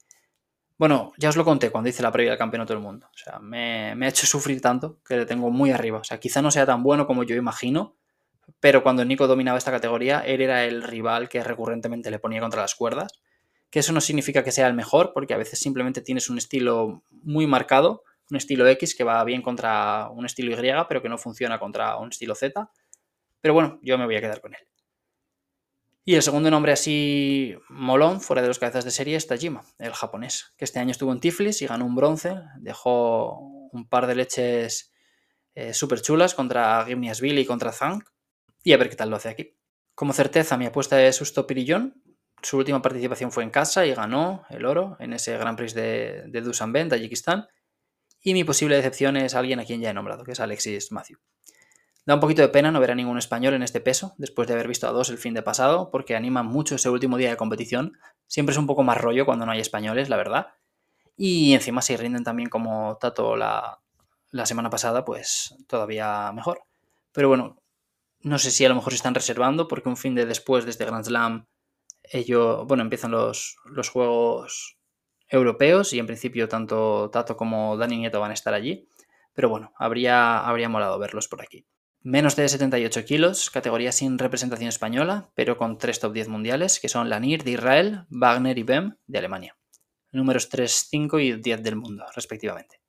bueno, 0.78 1.14
ya 1.18 1.30
os 1.30 1.38
lo 1.38 1.46
conté 1.46 1.70
cuando 1.70 1.90
hice 1.90 2.04
la 2.04 2.12
previa 2.12 2.32
del 2.32 2.40
Campeonato 2.40 2.74
del 2.74 2.82
Mundo. 2.82 3.08
O 3.08 3.18
sea, 3.18 3.40
me, 3.40 3.96
me 3.96 4.06
ha 4.06 4.10
hecho 4.10 4.28
sufrir 4.28 4.62
tanto 4.62 5.00
que 5.08 5.18
le 5.18 5.26
tengo 5.26 5.50
muy 5.50 5.72
arriba. 5.72 6.00
O 6.00 6.04
sea, 6.04 6.20
quizá 6.20 6.42
no 6.42 6.52
sea 6.52 6.66
tan 6.66 6.84
bueno 6.84 7.08
como 7.08 7.24
yo 7.24 7.36
imagino, 7.36 7.96
pero 8.60 8.84
cuando 8.84 9.06
Nico 9.06 9.28
dominaba 9.28 9.58
esta 9.58 9.72
categoría, 9.72 10.20
él 10.20 10.42
era 10.42 10.66
el 10.66 10.84
rival 10.84 11.30
que 11.30 11.44
recurrentemente 11.44 12.12
le 12.12 12.20
ponía 12.20 12.42
contra 12.42 12.62
las 12.62 12.76
cuerdas. 12.76 13.12
Que 13.70 13.80
eso 13.80 13.94
no 13.94 14.02
significa 14.02 14.44
que 14.44 14.52
sea 14.52 14.68
el 14.68 14.74
mejor, 14.74 15.12
porque 15.14 15.34
a 15.34 15.38
veces 15.38 15.60
simplemente 15.60 16.02
tienes 16.02 16.30
un 16.30 16.38
estilo 16.38 17.04
muy 17.24 17.48
marcado, 17.48 18.04
un 18.30 18.38
estilo 18.38 18.68
X 18.68 18.96
que 18.96 19.04
va 19.04 19.24
bien 19.24 19.42
contra 19.42 20.10
un 20.10 20.26
estilo 20.26 20.52
Y, 20.52 20.72
pero 20.88 21.02
que 21.02 21.10
no 21.10 21.18
funciona 21.18 21.60
contra 21.60 21.98
un 21.98 22.10
estilo 22.10 22.36
Z. 22.36 22.70
Pero 23.42 23.54
bueno, 23.54 23.80
yo 23.82 23.98
me 23.98 24.06
voy 24.06 24.16
a 24.16 24.22
quedar 24.22 24.42
con 24.42 24.54
él. 24.54 24.62
Y 26.08 26.14
el 26.14 26.22
segundo 26.22 26.52
nombre 26.52 26.72
así 26.72 27.56
molón, 27.68 28.22
fuera 28.22 28.44
de 28.44 28.48
los 28.48 28.60
cabezas 28.60 28.86
de 28.86 28.92
serie, 28.92 29.16
es 29.16 29.26
Tajima, 29.26 29.64
el 29.80 29.92
japonés, 29.92 30.54
que 30.56 30.64
este 30.64 30.80
año 30.80 30.92
estuvo 30.92 31.12
en 31.12 31.20
Tiflis 31.20 31.64
y 31.64 31.66
ganó 31.66 31.84
un 31.84 31.96
bronce, 31.96 32.42
dejó 32.60 33.40
un 33.40 33.90
par 33.90 34.06
de 34.06 34.14
leches 34.14 34.94
eh, 35.56 35.72
chulas 35.72 36.36
contra 36.36 36.86
Gimniasville 36.86 37.42
y 37.42 37.46
contra 37.46 37.72
Zhang, 37.72 38.04
y 38.64 38.74
a 38.74 38.78
ver 38.78 38.92
qué 38.92 38.96
tal 38.96 39.10
lo 39.10 39.16
hace 39.16 39.30
aquí. 39.30 39.58
Como 39.96 40.14
certeza, 40.14 40.58
mi 40.58 40.68
apuesta 40.68 41.04
es 41.04 41.20
Usto 41.22 41.48
Pirillón. 41.48 42.00
Su 42.44 42.58
última 42.58 42.84
participación 42.84 43.32
fue 43.32 43.44
en 43.44 43.50
casa 43.50 43.86
y 43.88 43.96
ganó 43.96 44.46
el 44.52 44.66
oro 44.66 44.98
en 45.00 45.14
ese 45.14 45.36
Grand 45.38 45.58
Prix 45.58 45.74
de, 45.74 46.26
de 46.28 46.42
Dusanbe, 46.42 46.86
Tayikistán. 46.86 47.48
Y 48.22 48.34
mi 48.34 48.44
posible 48.44 48.76
decepción 48.76 49.18
es 49.18 49.34
alguien 49.34 49.60
a 49.60 49.66
quien 49.66 49.82
ya 49.82 49.90
he 49.90 49.94
nombrado, 49.94 50.24
que 50.24 50.34
es 50.34 50.40
Alexis 50.40 50.92
Matthew. 50.92 51.18
Da 52.06 52.14
un 52.14 52.20
poquito 52.20 52.44
de 52.44 52.50
pena 52.50 52.72
no 52.72 52.80
ver 52.80 52.92
a 52.92 52.96
ningún 52.96 53.18
español 53.18 53.56
en 53.56 53.64
este 53.64 53.82
peso, 53.82 54.14
después 54.18 54.48
de 54.48 54.54
haber 54.54 54.68
visto 54.68 54.88
a 54.88 54.92
dos 54.92 55.10
el 55.10 55.18
fin 55.18 55.34
de 55.34 55.42
pasado, 55.42 55.90
porque 55.90 56.16
anima 56.16 56.44
mucho 56.44 56.76
ese 56.76 56.90
último 56.90 57.18
día 57.18 57.32
de 57.32 57.38
competición. 57.38 57.98
Siempre 58.28 58.54
es 58.54 58.60
un 58.60 58.68
poco 58.68 58.84
más 58.84 59.00
rollo 59.00 59.26
cuando 59.26 59.46
no 59.46 59.52
hay 59.52 59.60
españoles, 59.60 60.10
la 60.10 60.18
verdad. 60.18 60.48
Y 61.18 61.54
encima 61.54 61.82
si 61.82 61.98
rinden 61.98 62.24
también 62.24 62.50
como 62.50 62.98
Tato 63.02 63.36
la, 63.36 63.80
la 64.32 64.46
semana 64.46 64.70
pasada, 64.70 65.04
pues 65.04 65.56
todavía 65.68 66.32
mejor. 66.32 66.62
Pero 67.12 67.30
bueno, 67.30 67.58
no 68.20 68.38
sé 68.38 68.52
si 68.52 68.66
a 68.66 68.70
lo 68.70 68.76
mejor 68.76 68.94
se 68.94 68.98
están 68.98 69.16
reservando, 69.16 69.68
porque 69.68 69.90
un 69.90 69.98
fin 69.98 70.14
de 70.14 70.28
después 70.28 70.66
de 70.66 70.72
este 70.72 70.86
Grand 70.86 71.06
Slam, 71.06 71.48
ellos, 72.04 72.68
bueno, 72.68 72.84
empiezan 72.84 73.12
los, 73.12 73.58
los 73.66 73.90
juegos 73.90 74.78
europeos 75.28 75.94
y 75.94 76.00
en 76.00 76.06
principio 76.06 76.48
tanto 76.48 77.10
Tato 77.12 77.36
como 77.36 77.78
Dani 77.78 77.98
Nieto 77.98 78.20
van 78.20 78.32
a 78.32 78.36
estar 78.36 78.54
allí. 78.54 78.88
Pero 79.34 79.50
bueno, 79.50 79.74
habría, 79.78 80.40
habría 80.40 80.70
molado 80.70 81.00
verlos 81.00 81.28
por 81.28 81.42
aquí. 81.42 81.66
Menos 82.08 82.36
de 82.36 82.48
78 82.48 83.04
kilos, 83.04 83.50
categoría 83.50 83.92
sin 83.92 84.20
representación 84.20 84.70
española, 84.70 85.32
pero 85.34 85.58
con 85.58 85.80
tres 85.80 86.00
top 86.00 86.14
10 86.14 86.28
mundiales, 86.28 86.80
que 86.80 86.88
son 86.88 87.10
Lanir 87.10 87.44
de 87.44 87.50
Israel, 87.50 88.06
Wagner 88.10 88.60
y 88.60 88.62
Bem 88.62 88.96
de 89.08 89.18
Alemania. 89.18 89.58
Números 90.12 90.50
3, 90.50 90.86
5 90.88 91.20
y 91.20 91.42
10 91.42 91.64
del 91.64 91.78
mundo, 91.78 92.06
respectivamente. 92.16 92.80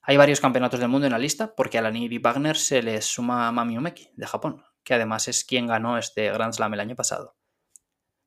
Hay 0.00 0.16
varios 0.16 0.40
campeonatos 0.40 0.80
del 0.80 0.88
mundo 0.88 1.06
en 1.06 1.12
la 1.12 1.18
lista, 1.18 1.54
porque 1.54 1.76
a 1.76 1.82
Lanir 1.82 2.14
y 2.14 2.18
Wagner 2.18 2.56
se 2.56 2.82
les 2.82 3.04
suma 3.04 3.52
Mami 3.52 3.76
Umeki, 3.76 4.08
de 4.16 4.26
Japón, 4.26 4.64
que 4.84 4.94
además 4.94 5.28
es 5.28 5.44
quien 5.44 5.66
ganó 5.66 5.98
este 5.98 6.32
Grand 6.32 6.54
Slam 6.54 6.72
el 6.72 6.80
año 6.80 6.96
pasado. 6.96 7.36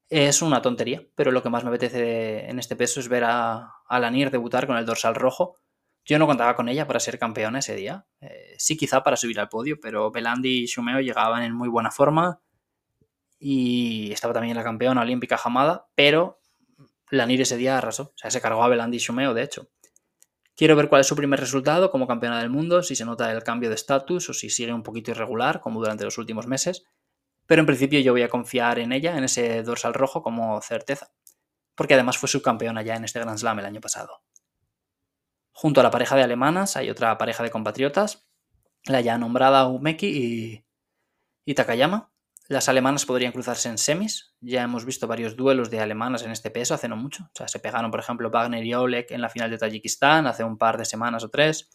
Es 0.10 0.43
una 0.43 0.62
tontería, 0.62 1.08
pero 1.15 1.32
lo 1.32 1.41
que 1.41 1.49
más 1.49 1.63
me 1.63 1.69
apetece 1.69 2.47
en 2.52 2.60
este 2.60 2.76
peso 2.76 2.99
es 2.99 3.10
ver 3.10 3.23
a, 3.23 3.78
a 3.88 3.99
Lanir 3.99 4.30
debutar 4.30 4.67
con 4.67 4.78
el 4.78 4.86
dorsal 4.86 5.15
rojo, 5.15 5.58
yo 6.05 6.19
no 6.19 6.27
contaba 6.27 6.55
con 6.55 6.67
ella 6.67 6.85
para 6.85 6.99
ser 6.99 7.17
campeona 7.17 7.59
ese 7.59 7.75
día. 7.75 8.05
Eh, 8.19 8.55
sí, 8.57 8.75
quizá 8.75 9.03
para 9.03 9.15
subir 9.15 9.39
al 9.39 9.49
podio, 9.49 9.79
pero 9.81 10.11
Belandi 10.11 10.63
y 10.63 10.65
Shumeo 10.65 10.99
llegaban 10.99 11.43
en 11.43 11.53
muy 11.53 11.69
buena 11.69 11.91
forma. 11.91 12.41
Y 13.39 14.11
estaba 14.11 14.33
también 14.33 14.55
la 14.55 14.63
campeona 14.63 15.01
olímpica 15.01 15.37
Jamada, 15.37 15.87
pero 15.95 16.39
Lanir 17.09 17.41
ese 17.41 17.57
día 17.57 17.77
arrasó. 17.77 18.03
O 18.03 18.17
sea, 18.17 18.31
se 18.31 18.41
cargó 18.41 18.63
a 18.63 18.67
Belandi 18.67 18.97
y 18.97 18.99
Shumeo, 18.99 19.33
de 19.33 19.43
hecho. 19.43 19.69
Quiero 20.55 20.75
ver 20.75 20.89
cuál 20.89 21.01
es 21.01 21.07
su 21.07 21.15
primer 21.15 21.39
resultado 21.39 21.89
como 21.89 22.07
campeona 22.07 22.39
del 22.39 22.49
mundo, 22.49 22.83
si 22.83 22.95
se 22.95 23.05
nota 23.05 23.31
el 23.31 23.43
cambio 23.43 23.69
de 23.69 23.75
estatus 23.75 24.29
o 24.29 24.33
si 24.33 24.49
sigue 24.49 24.73
un 24.73 24.83
poquito 24.83 25.11
irregular, 25.11 25.61
como 25.61 25.79
durante 25.79 26.05
los 26.05 26.17
últimos 26.17 26.47
meses. 26.47 26.85
Pero 27.45 27.59
en 27.59 27.65
principio 27.65 27.99
yo 27.99 28.13
voy 28.13 28.23
a 28.23 28.29
confiar 28.29 28.79
en 28.79 28.91
ella, 28.91 29.17
en 29.17 29.23
ese 29.23 29.63
dorsal 29.63 29.93
rojo, 29.93 30.21
como 30.21 30.59
certeza. 30.61 31.11
Porque 31.75 31.93
además 31.95 32.17
fue 32.17 32.29
subcampeona 32.29 32.81
ya 32.81 32.95
en 32.95 33.03
este 33.03 33.19
Grand 33.19 33.37
Slam 33.37 33.59
el 33.59 33.65
año 33.65 33.81
pasado. 33.81 34.21
Junto 35.53 35.79
a 35.79 35.83
la 35.83 35.91
pareja 35.91 36.15
de 36.15 36.23
alemanas 36.23 36.75
hay 36.75 36.89
otra 36.89 37.17
pareja 37.17 37.43
de 37.43 37.51
compatriotas, 37.51 38.27
la 38.85 39.01
ya 39.01 39.17
nombrada 39.17 39.67
Umeki 39.67 40.65
y, 41.45 41.53
Takayama. 41.53 42.11
Las 42.49 42.67
alemanas 42.67 43.05
podrían 43.05 43.31
cruzarse 43.31 43.69
en 43.69 43.77
semis. 43.77 44.35
Ya 44.41 44.63
hemos 44.63 44.83
visto 44.83 45.07
varios 45.07 45.37
duelos 45.37 45.69
de 45.69 45.79
alemanas 45.79 46.23
en 46.23 46.31
este 46.31 46.51
peso 46.51 46.73
hace 46.73 46.89
no 46.89 46.97
mucho. 46.97 47.23
O 47.23 47.31
sea, 47.33 47.47
se 47.47 47.59
pegaron, 47.59 47.91
por 47.91 48.01
ejemplo, 48.01 48.29
Wagner 48.29 48.65
y 48.65 48.73
Oleg 48.73 49.07
en 49.11 49.21
la 49.21 49.29
final 49.29 49.49
de 49.49 49.57
Tayikistán 49.57 50.27
hace 50.27 50.43
un 50.43 50.57
par 50.57 50.77
de 50.77 50.83
semanas 50.83 51.23
o 51.23 51.29
tres. 51.29 51.69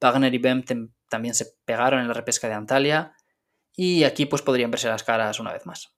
Wagner 0.00 0.32
y 0.32 0.38
Bem 0.38 0.62
también 1.08 1.34
se 1.34 1.46
pegaron 1.64 2.00
en 2.00 2.08
la 2.08 2.14
repesca 2.14 2.46
de 2.46 2.54
Antalya. 2.54 3.16
Y 3.74 4.04
aquí 4.04 4.26
pues 4.26 4.42
podrían 4.42 4.70
verse 4.70 4.88
las 4.88 5.02
caras 5.02 5.40
una 5.40 5.52
vez 5.52 5.66
más. 5.66 5.96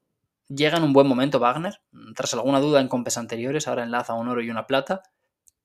Llega 0.48 0.78
en 0.78 0.84
un 0.84 0.94
buen 0.94 1.06
momento 1.06 1.38
Wagner. 1.38 1.82
Tras 2.14 2.32
alguna 2.32 2.60
duda 2.60 2.80
en 2.80 2.88
compes 2.88 3.18
anteriores, 3.18 3.68
ahora 3.68 3.82
enlaza 3.82 4.14
un 4.14 4.28
oro 4.28 4.40
y 4.40 4.48
una 4.48 4.66
plata 4.66 5.02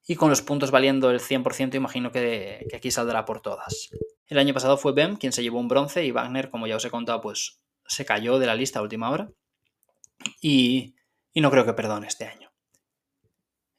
y 0.08 0.16
con 0.16 0.30
los 0.30 0.42
puntos 0.42 0.72
valiendo 0.72 1.12
el 1.12 1.20
100% 1.20 1.76
imagino 1.76 2.12
que, 2.12 2.68
aquí 2.76 2.92
saldrá 2.92 3.26
por 3.26 3.42
todas. 3.42 3.90
El 4.28 4.40
año 4.40 4.54
pasado 4.54 4.78
fue 4.78 4.94
Bem 4.94 5.16
quien 5.16 5.32
se 5.32 5.44
llevó 5.44 5.60
un 5.60 5.68
bronce 5.68 6.06
y 6.06 6.12
Wagner, 6.12 6.50
como 6.50 6.68
ya 6.68 6.78
os 6.78 6.86
he 6.86 6.90
contado, 6.90 7.22
pues 7.22 7.62
se 7.86 8.06
cayó 8.06 8.40
de 8.40 8.48
la 8.48 8.56
lista 8.56 8.80
a 8.80 8.84
última 8.84 9.10
hora 9.10 9.30
y, 10.42 10.96
y 11.34 11.42
no 11.42 11.52
creo 11.52 11.66
que 11.66 11.74
perdone 11.74 12.08
este 12.08 12.26
año. 12.26 12.50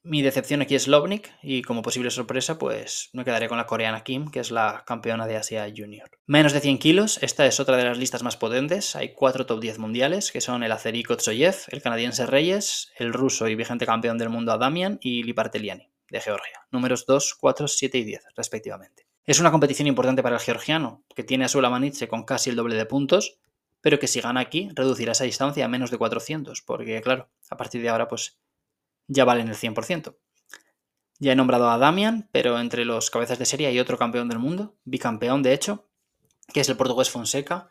Mi 0.05 0.21
decepción 0.21 0.63
aquí 0.63 0.75
es 0.75 0.89
Lovnik 0.89 1.31
y 1.45 1.63
como 1.63 1.83
posible 1.83 2.11
sorpresa 2.11 2.59
pues 2.59 3.09
me 3.13 3.25
quedaré 3.25 3.49
con 3.49 3.57
la 3.57 3.67
coreana 3.67 4.03
Kim, 4.03 4.33
que 4.33 4.41
es 4.41 4.51
la 4.51 4.83
campeona 4.85 5.29
de 5.29 5.37
Asia 5.37 5.73
Junior. 5.75 6.11
Menos 6.27 6.53
de 6.53 6.59
100 6.59 6.79
kilos, 6.79 7.23
esta 7.23 7.47
es 7.47 7.61
otra 7.61 7.77
de 7.77 7.85
las 7.85 7.99
listas 7.99 8.25
más 8.25 8.37
potentes, 8.37 8.97
hay 8.97 9.15
cuatro 9.15 9.47
top 9.47 9.61
10 9.61 9.79
mundiales, 9.79 10.33
que 10.33 10.41
son 10.41 10.65
el 10.65 10.73
azerí 10.73 11.05
Kotsoyev, 11.05 11.55
el 11.69 11.83
canadiense 11.83 12.27
Reyes, 12.27 12.91
el 12.97 13.13
ruso 13.13 13.47
y 13.47 13.55
vigente 13.55 13.87
campeón 13.87 14.19
del 14.19 14.29
mundo 14.29 14.51
Adamian 14.51 14.99
y 15.01 15.23
Liparteliani 15.23 15.92
de 16.13 16.21
Georgia, 16.21 16.61
números 16.71 17.07
2, 17.07 17.37
4, 17.41 17.67
7 17.67 17.99
y 17.99 18.05
10 18.05 18.23
respectivamente. 18.37 19.07
Es 19.25 19.41
una 19.41 19.51
competición 19.51 19.89
importante 19.89 20.23
para 20.23 20.37
el 20.37 20.43
georgiano, 20.43 21.03
que 21.17 21.25
tiene 21.25 21.47
a 21.47 21.49
su 21.49 21.61
Manitze 21.61 22.07
con 22.07 22.25
casi 22.25 22.51
el 22.51 22.57
doble 22.57 22.77
de 22.77 22.85
puntos, 22.85 23.39
pero 23.81 23.99
que 23.99 24.07
si 24.07 24.21
gana 24.21 24.41
aquí 24.41 24.69
reducirá 24.75 25.13
esa 25.13 25.25
distancia 25.25 25.65
a 25.65 25.69
menos 25.69 25.91
de 25.91 25.97
400, 25.97 26.61
porque 26.63 27.01
claro, 27.01 27.31
a 27.49 27.57
partir 27.57 27.81
de 27.81 27.89
ahora 27.89 28.09
pues 28.09 28.39
ya 29.09 29.25
valen 29.25 29.49
el 29.49 29.55
100%. 29.55 30.15
Ya 31.19 31.33
he 31.33 31.37
nombrado 31.37 31.71
a 31.71 31.79
Damian, 31.79 32.29
pero 32.31 32.61
entre 32.61 32.85
los 32.85 33.11
cabezas 33.11 33.39
de 33.39 33.47
serie 33.47 33.69
hay 33.69 33.81
otro 33.81 33.97
campeón 33.97 34.29
del 34.29 34.39
mundo, 34.39 34.77
bicampeón 34.85 35.43
de 35.43 35.55
hecho, 35.55 35.89
que 36.53 36.61
es 36.61 36.69
el 36.69 36.77
portugués 36.77 37.09
Fonseca. 37.09 37.71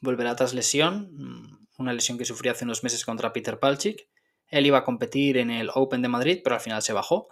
Volverá 0.00 0.34
tras 0.34 0.54
lesión, 0.54 1.10
mm, 1.12 1.66
una 1.78 1.92
lesión 1.92 2.16
que 2.16 2.24
sufrió 2.24 2.52
hace 2.52 2.64
unos 2.64 2.82
meses 2.82 3.04
contra 3.04 3.32
Peter 3.34 3.58
Palchik. 3.58 4.08
Él 4.48 4.66
iba 4.66 4.78
a 4.78 4.84
competir 4.84 5.36
en 5.36 5.50
el 5.50 5.70
Open 5.74 6.00
de 6.00 6.08
Madrid, 6.08 6.40
pero 6.42 6.54
al 6.54 6.60
final 6.62 6.80
se 6.80 6.92
bajó 6.92 7.28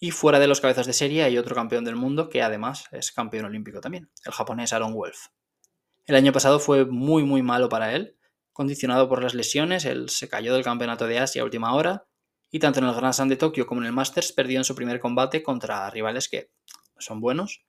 y 0.00 0.10
fuera 0.12 0.38
de 0.38 0.46
los 0.46 0.60
cabezas 0.60 0.86
de 0.86 0.92
serie 0.92 1.24
hay 1.24 1.38
otro 1.38 1.54
campeón 1.54 1.84
del 1.84 1.96
mundo 1.96 2.28
que 2.28 2.42
además 2.42 2.84
es 2.92 3.12
campeón 3.12 3.46
olímpico 3.46 3.80
también, 3.80 4.10
el 4.24 4.32
japonés 4.32 4.72
Aaron 4.72 4.94
Wolf. 4.94 5.28
El 6.06 6.14
año 6.14 6.32
pasado 6.32 6.60
fue 6.60 6.86
muy 6.86 7.24
muy 7.24 7.42
malo 7.42 7.68
para 7.68 7.94
él, 7.94 8.16
condicionado 8.52 9.08
por 9.08 9.22
las 9.22 9.34
lesiones, 9.34 9.84
él 9.84 10.08
se 10.08 10.28
cayó 10.28 10.54
del 10.54 10.64
campeonato 10.64 11.06
de 11.06 11.18
Asia 11.18 11.42
a 11.42 11.44
última 11.44 11.74
hora 11.74 12.06
y 12.50 12.58
tanto 12.60 12.80
en 12.80 12.86
el 12.86 12.94
Grand 12.94 13.12
Slam 13.12 13.28
de 13.28 13.36
Tokio 13.36 13.66
como 13.66 13.80
en 13.80 13.86
el 13.86 13.92
Masters 13.92 14.32
perdió 14.32 14.58
en 14.58 14.64
su 14.64 14.74
primer 14.74 15.00
combate 15.00 15.42
contra 15.42 15.90
rivales 15.90 16.28
que 16.28 16.50
son 16.98 17.20
buenos, 17.20 17.64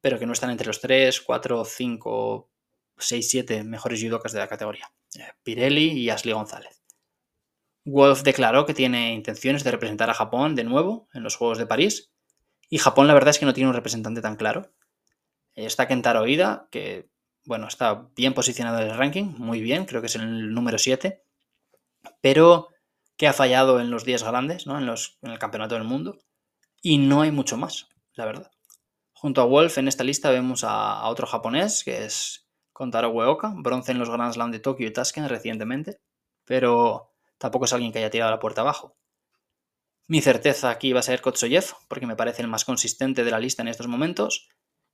pero 0.00 0.18
que 0.18 0.26
no 0.26 0.32
están 0.32 0.50
entre 0.50 0.66
los 0.66 0.80
3, 0.80 1.20
4, 1.20 1.64
5, 1.64 2.50
6, 2.98 3.30
7 3.30 3.64
mejores 3.64 4.02
judokas 4.02 4.32
de 4.32 4.38
la 4.38 4.48
categoría. 4.48 4.92
Eh, 5.18 5.32
Pirelli 5.42 5.92
y 5.92 6.10
Ashley 6.10 6.34
González. 6.34 6.82
Wolf 7.90 8.22
declaró 8.22 8.66
que 8.66 8.74
tiene 8.74 9.12
intenciones 9.14 9.64
de 9.64 9.70
representar 9.70 10.10
a 10.10 10.14
Japón 10.14 10.54
de 10.54 10.64
nuevo 10.64 11.08
en 11.12 11.22
los 11.22 11.36
Juegos 11.36 11.58
de 11.58 11.66
París. 11.66 12.10
Y 12.68 12.78
Japón 12.78 13.06
la 13.06 13.14
verdad 13.14 13.30
es 13.30 13.38
que 13.38 13.46
no 13.46 13.54
tiene 13.54 13.68
un 13.68 13.74
representante 13.74 14.20
tan 14.20 14.36
claro. 14.36 14.70
Está 15.54 15.88
Kentaro 15.88 16.26
Ida, 16.26 16.68
que 16.70 17.08
bueno, 17.44 17.66
está 17.66 18.08
bien 18.14 18.34
posicionado 18.34 18.80
en 18.80 18.88
el 18.88 18.96
ranking, 18.96 19.34
muy 19.38 19.60
bien, 19.60 19.86
creo 19.86 20.02
que 20.02 20.08
es 20.08 20.16
el 20.16 20.52
número 20.52 20.76
7, 20.76 21.24
pero 22.20 22.68
que 23.16 23.26
ha 23.26 23.32
fallado 23.32 23.80
en 23.80 23.90
los 23.90 24.04
días 24.04 24.22
grandes, 24.22 24.66
¿no? 24.66 24.78
en, 24.78 24.84
los, 24.84 25.18
en 25.22 25.30
el 25.30 25.38
Campeonato 25.38 25.74
del 25.74 25.84
Mundo. 25.84 26.18
Y 26.82 26.98
no 26.98 27.22
hay 27.22 27.32
mucho 27.32 27.56
más, 27.56 27.88
la 28.14 28.26
verdad. 28.26 28.50
Junto 29.12 29.40
a 29.40 29.46
Wolf 29.46 29.78
en 29.78 29.88
esta 29.88 30.04
lista 30.04 30.30
vemos 30.30 30.62
a, 30.62 31.08
otro 31.08 31.26
japonés, 31.26 31.82
que 31.82 32.04
es 32.04 32.46
Kontaro 32.72 33.08
Ueoka, 33.10 33.52
bronce 33.56 33.92
en 33.92 33.98
los 33.98 34.10
Grand 34.10 34.32
Slam 34.32 34.52
de 34.52 34.60
Tokio 34.60 34.86
y 34.86 34.92
Tashkent 34.92 35.28
recientemente, 35.28 36.00
pero 36.44 37.14
tampoco 37.38 37.64
es 37.64 37.72
alguien 37.72 37.92
que 37.92 37.98
haya 37.98 38.10
tirado 38.10 38.30
la 38.30 38.38
puerta 38.38 38.60
abajo. 38.60 38.96
Mi 40.06 40.22
certeza 40.22 40.70
aquí 40.70 40.92
va 40.92 41.00
a 41.00 41.02
ser 41.02 41.20
Kotsoyev, 41.20 41.66
porque 41.86 42.06
me 42.06 42.16
parece 42.16 42.42
el 42.42 42.48
más 42.48 42.64
consistente 42.64 43.24
de 43.24 43.30
la 43.30 43.40
lista 43.40 43.62
en 43.62 43.68
estos 43.68 43.88
momentos. 43.88 44.48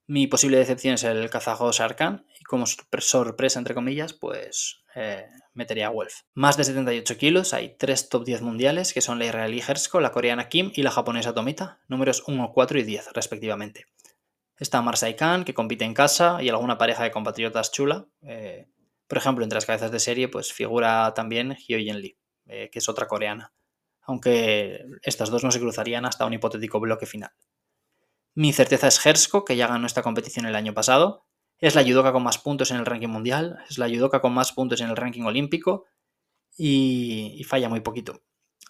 Mi 0.06 0.26
posible 0.26 0.58
decepción 0.58 0.94
es 0.94 1.04
el 1.04 1.30
kazajo 1.30 1.72
Sarkan, 1.72 2.26
y 2.38 2.44
como 2.44 2.66
sorpresa, 2.66 3.58
entre 3.58 3.74
comillas, 3.74 4.12
pues 4.12 4.82
eh, 4.96 5.26
metería 5.54 5.86
a 5.86 5.90
Wolf. 5.90 6.22
Más 6.34 6.56
de 6.56 6.64
78 6.64 7.16
kilos, 7.16 7.54
hay 7.54 7.76
tres 7.78 8.08
top 8.08 8.24
10 8.24 8.42
mundiales, 8.42 8.92
que 8.92 9.00
son 9.00 9.18
la 9.18 9.26
israelí 9.26 9.62
Hersko, 9.66 10.00
la 10.00 10.12
coreana 10.12 10.48
Kim 10.48 10.72
y 10.74 10.82
la 10.82 10.90
japonesa 10.90 11.32
Tomita, 11.32 11.80
números 11.88 12.24
1, 12.26 12.52
4 12.52 12.78
y 12.80 12.82
10, 12.82 13.12
respectivamente. 13.12 13.86
Está 14.58 14.82
Marsai 14.82 15.16
Khan, 15.16 15.44
que 15.44 15.54
compite 15.54 15.84
en 15.84 15.94
casa, 15.94 16.42
y 16.42 16.48
alguna 16.48 16.76
pareja 16.76 17.04
de 17.04 17.10
compatriotas 17.10 17.72
chula. 17.72 18.06
Eh, 18.22 18.66
por 19.06 19.18
ejemplo, 19.18 19.44
entre 19.44 19.56
las 19.56 19.66
cabezas 19.66 19.90
de 19.90 20.00
serie, 20.00 20.28
pues 20.28 20.52
figura 20.52 21.12
también 21.14 21.56
Hyo 21.56 21.78
Lee. 21.78 22.18
Eh, 22.46 22.68
que 22.70 22.78
es 22.78 22.88
otra 22.88 23.06
coreana, 23.06 23.54
aunque 24.02 24.84
estas 25.02 25.30
dos 25.30 25.44
no 25.44 25.50
se 25.50 25.60
cruzarían 25.60 26.04
hasta 26.04 26.26
un 26.26 26.34
hipotético 26.34 26.78
bloque 26.78 27.06
final. 27.06 27.30
Mi 28.34 28.52
certeza 28.52 28.88
es 28.88 29.04
Hersko, 29.04 29.44
que 29.44 29.56
ya 29.56 29.68
ganó 29.68 29.86
esta 29.86 30.02
competición 30.02 30.44
el 30.44 30.56
año 30.56 30.74
pasado. 30.74 31.24
Es 31.58 31.74
la 31.74 31.84
judoka 31.84 32.12
con 32.12 32.22
más 32.22 32.38
puntos 32.38 32.70
en 32.70 32.78
el 32.78 32.86
ranking 32.86 33.08
mundial, 33.08 33.58
es 33.70 33.78
la 33.78 33.88
judoka 33.88 34.20
con 34.20 34.34
más 34.34 34.52
puntos 34.52 34.80
en 34.80 34.90
el 34.90 34.96
ranking 34.96 35.22
olímpico 35.22 35.86
y, 36.56 37.42
falla 37.48 37.68
muy 37.68 37.80
poquito. 37.80 38.22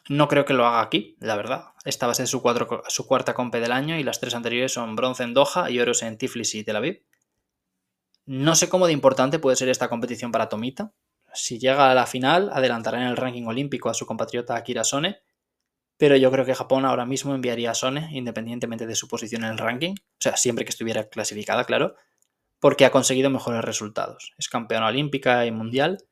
No 0.09 0.29
creo 0.29 0.45
que 0.45 0.53
lo 0.53 0.67
haga 0.67 0.83
aquí, 0.83 1.17
la 1.19 1.35
verdad. 1.35 1.73
Esta 1.85 2.07
va 2.07 2.13
a 2.13 2.15
ser 2.15 2.29
su, 2.29 2.43
cuarta 2.43 3.35
compe 3.35 3.61
del 3.61 3.73
año 3.73 3.99
y 3.99 4.05
las 4.05 4.21
tres 4.21 4.35
anteriores 4.35 4.73
son 4.73 4.97
bronce 4.97 5.23
en 5.23 5.33
Doha 5.33 5.71
y 5.71 5.81
oros 5.81 6.03
en 6.03 6.19
Tiflis 6.19 6.55
y 6.55 6.63
Tel 6.63 6.77
Aviv. 6.77 7.03
No 8.27 8.55
sé 8.55 8.69
cómo 8.69 8.87
de 8.87 8.93
importante 8.93 9.39
puede 9.39 9.57
ser 9.57 9.71
esta 9.71 9.89
competición 9.89 10.31
para 10.31 10.51
Tomita. 10.51 10.93
Si 11.35 11.59
llega 11.59 11.91
a 11.91 11.95
la 11.95 12.07
final, 12.07 12.51
adelantará 12.53 13.01
en 13.03 13.09
el 13.09 13.17
ranking 13.17 13.45
olímpico 13.45 13.91
a 13.91 13.95
su 13.95 14.07
compatriota 14.07 14.57
Akira 14.57 14.85
Sone 14.85 15.21
pero 15.97 16.17
yo 16.17 16.31
creo 16.31 16.45
que 16.45 16.55
Japón 16.55 16.85
ahora 16.85 17.07
mismo 17.07 17.35
enviaría 17.35 17.71
a 17.71 17.75
Sone, 17.75 18.09
independientemente 18.13 18.87
de 18.87 18.97
su 18.97 19.09
posición 19.09 19.45
en 19.45 19.51
el 19.51 19.59
ranking, 19.59 19.93
o 19.93 20.19
sea, 20.19 20.37
siempre 20.37 20.65
que 20.65 20.71
estuviera 20.71 21.09
clasificada, 21.09 21.65
claro, 21.65 21.95
porque 22.59 22.85
ha 22.85 22.91
conseguido 22.91 23.31
mejores 23.31 23.63
resultados. 23.63 24.33
Es 24.39 24.49
campeona 24.49 24.89
olímpica 24.89 25.47
y 25.47 25.53
mundial, 25.53 26.05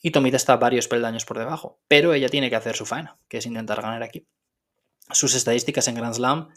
y 0.00 0.12
Tomita 0.12 0.36
está 0.36 0.56
varios 0.56 0.88
peldaños 0.88 1.24
por 1.24 1.38
debajo, 1.38 1.78
pero 1.88 2.14
ella 2.14 2.28
tiene 2.28 2.48
que 2.50 2.56
hacer 2.56 2.76
su 2.76 2.86
faena, 2.86 3.18
que 3.28 3.38
es 3.38 3.46
intentar 3.46 3.82
ganar 3.82 4.02
aquí. 4.02 4.26
Sus 5.10 5.34
estadísticas 5.34 5.88
en 5.88 5.96
Grand 5.96 6.14
Slam 6.14 6.48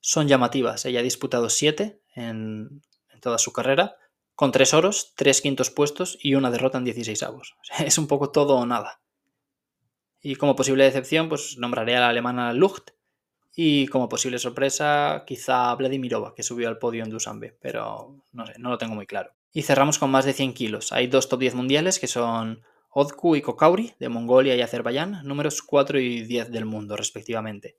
son 0.00 0.28
llamativas. 0.28 0.84
Ella 0.84 1.00
ha 1.00 1.02
disputado 1.02 1.50
7 1.50 2.00
en, 2.14 2.82
en, 3.10 3.20
toda 3.20 3.38
su 3.38 3.52
carrera, 3.52 3.96
con 4.34 4.52
3 4.52 4.74
oros, 4.74 5.12
3 5.16 5.40
quintos 5.40 5.70
puestos 5.70 6.18
y 6.20 6.34
una 6.34 6.50
derrota 6.50 6.78
en 6.78 6.84
16 6.84 7.22
avos. 7.22 7.54
Es 7.78 7.98
un 7.98 8.06
poco 8.06 8.30
todo 8.30 8.56
o 8.56 8.66
nada. 8.66 9.00
Y 10.20 10.36
como 10.36 10.56
posible 10.56 10.84
decepción, 10.84 11.28
pues 11.28 11.58
nombraré 11.58 11.96
a 11.96 12.00
la 12.00 12.08
alemana 12.08 12.52
Lucht. 12.52 12.90
Y 13.56 13.86
como 13.86 14.08
posible 14.08 14.38
sorpresa, 14.38 15.22
quizá 15.26 15.72
Vladimirova, 15.76 16.34
que 16.34 16.42
subió 16.42 16.68
al 16.68 16.78
podio 16.78 17.04
en 17.04 17.10
Dusanbe, 17.10 17.56
pero 17.60 18.16
no 18.32 18.46
sé, 18.46 18.54
no 18.58 18.70
lo 18.70 18.78
tengo 18.78 18.96
muy 18.96 19.06
claro. 19.06 19.30
Y 19.52 19.62
cerramos 19.62 20.00
con 20.00 20.10
más 20.10 20.24
de 20.24 20.32
100 20.32 20.54
kilos. 20.54 20.92
Hay 20.92 21.06
dos 21.06 21.28
top 21.28 21.38
10 21.38 21.54
mundiales 21.54 22.00
que 22.00 22.08
son 22.08 22.62
Odku 22.90 23.36
y 23.36 23.42
Kokauri, 23.42 23.94
de 24.00 24.08
Mongolia 24.08 24.56
y 24.56 24.62
Azerbaiyán, 24.62 25.20
números 25.24 25.62
4 25.62 26.00
y 26.00 26.22
10 26.22 26.50
del 26.50 26.64
mundo, 26.64 26.96
respectivamente. 26.96 27.76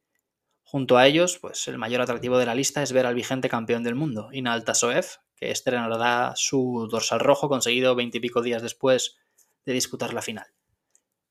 Junto 0.64 0.98
a 0.98 1.08
ellos, 1.08 1.38
pues 1.40 1.68
el 1.68 1.78
mayor 1.78 2.02
atractivo 2.02 2.38
de 2.38 2.46
la 2.46 2.56
lista 2.56 2.82
es 2.82 2.94
ver 2.94 3.06
al 3.06 3.16
vigente 3.16 3.50
campeón 3.50 3.84
del 3.84 3.96
mundo, 3.96 4.30
Inal 4.32 4.64
Tasoev, 4.64 5.06
que 5.36 5.52
estrenará 5.52 6.34
su 6.36 6.88
dorsal 6.90 7.20
rojo 7.20 7.50
conseguido 7.50 7.96
20 7.96 8.18
y 8.18 8.22
pico 8.22 8.42
días 8.42 8.62
después 8.62 9.18
de 9.66 9.74
disputar 9.74 10.14
la 10.14 10.22
final. 10.22 10.48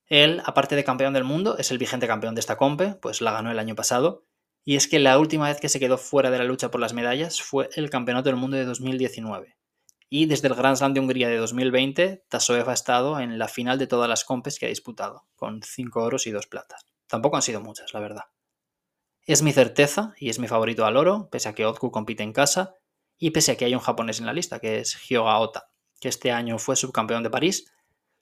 Él, 0.07 0.41
aparte 0.45 0.75
de 0.75 0.83
campeón 0.83 1.13
del 1.13 1.23
mundo, 1.23 1.57
es 1.57 1.71
el 1.71 1.77
vigente 1.77 2.07
campeón 2.07 2.35
de 2.35 2.39
esta 2.39 2.57
compe, 2.57 2.95
pues 2.95 3.21
la 3.21 3.31
ganó 3.31 3.51
el 3.51 3.59
año 3.59 3.75
pasado. 3.75 4.25
Y 4.63 4.75
es 4.75 4.87
que 4.87 4.99
la 4.99 5.19
última 5.19 5.47
vez 5.47 5.59
que 5.59 5.69
se 5.69 5.79
quedó 5.79 5.97
fuera 5.97 6.31
de 6.31 6.37
la 6.37 6.43
lucha 6.43 6.71
por 6.71 6.81
las 6.81 6.93
medallas 6.93 7.41
fue 7.41 7.69
el 7.75 7.89
Campeonato 7.89 8.29
del 8.29 8.35
Mundo 8.35 8.57
de 8.57 8.65
2019. 8.65 9.55
Y 10.09 10.27
desde 10.27 10.47
el 10.47 10.55
Grand 10.55 10.77
Slam 10.77 10.93
de 10.93 10.99
Hungría 10.99 11.29
de 11.29 11.37
2020, 11.37 12.25
Tasoev 12.29 12.69
ha 12.69 12.73
estado 12.73 13.19
en 13.19 13.37
la 13.37 13.47
final 13.47 13.79
de 13.79 13.87
todas 13.87 14.09
las 14.09 14.23
compes 14.23 14.59
que 14.59 14.67
ha 14.67 14.69
disputado, 14.69 15.27
con 15.35 15.61
5 15.61 16.01
oros 16.01 16.27
y 16.27 16.31
2 16.31 16.47
platas. 16.47 16.85
Tampoco 17.07 17.35
han 17.35 17.41
sido 17.41 17.61
muchas, 17.61 17.93
la 17.93 17.99
verdad. 17.99 18.23
Es 19.27 19.41
mi 19.41 19.51
certeza 19.51 20.13
y 20.17 20.29
es 20.29 20.37
mi 20.37 20.47
favorito 20.47 20.85
al 20.85 20.97
oro, 20.97 21.29
pese 21.31 21.49
a 21.49 21.53
que 21.53 21.65
Otku 21.65 21.91
compite 21.91 22.23
en 22.23 22.33
casa 22.33 22.75
y 23.17 23.31
pese 23.31 23.53
a 23.53 23.57
que 23.57 23.65
hay 23.65 23.75
un 23.75 23.81
japonés 23.81 24.19
en 24.19 24.25
la 24.25 24.33
lista, 24.33 24.59
que 24.59 24.79
es 24.79 24.97
Hyoga 25.07 25.39
Ota, 25.39 25.69
que 25.99 26.09
este 26.09 26.31
año 26.31 26.57
fue 26.57 26.75
subcampeón 26.75 27.23
de 27.23 27.29
París 27.29 27.71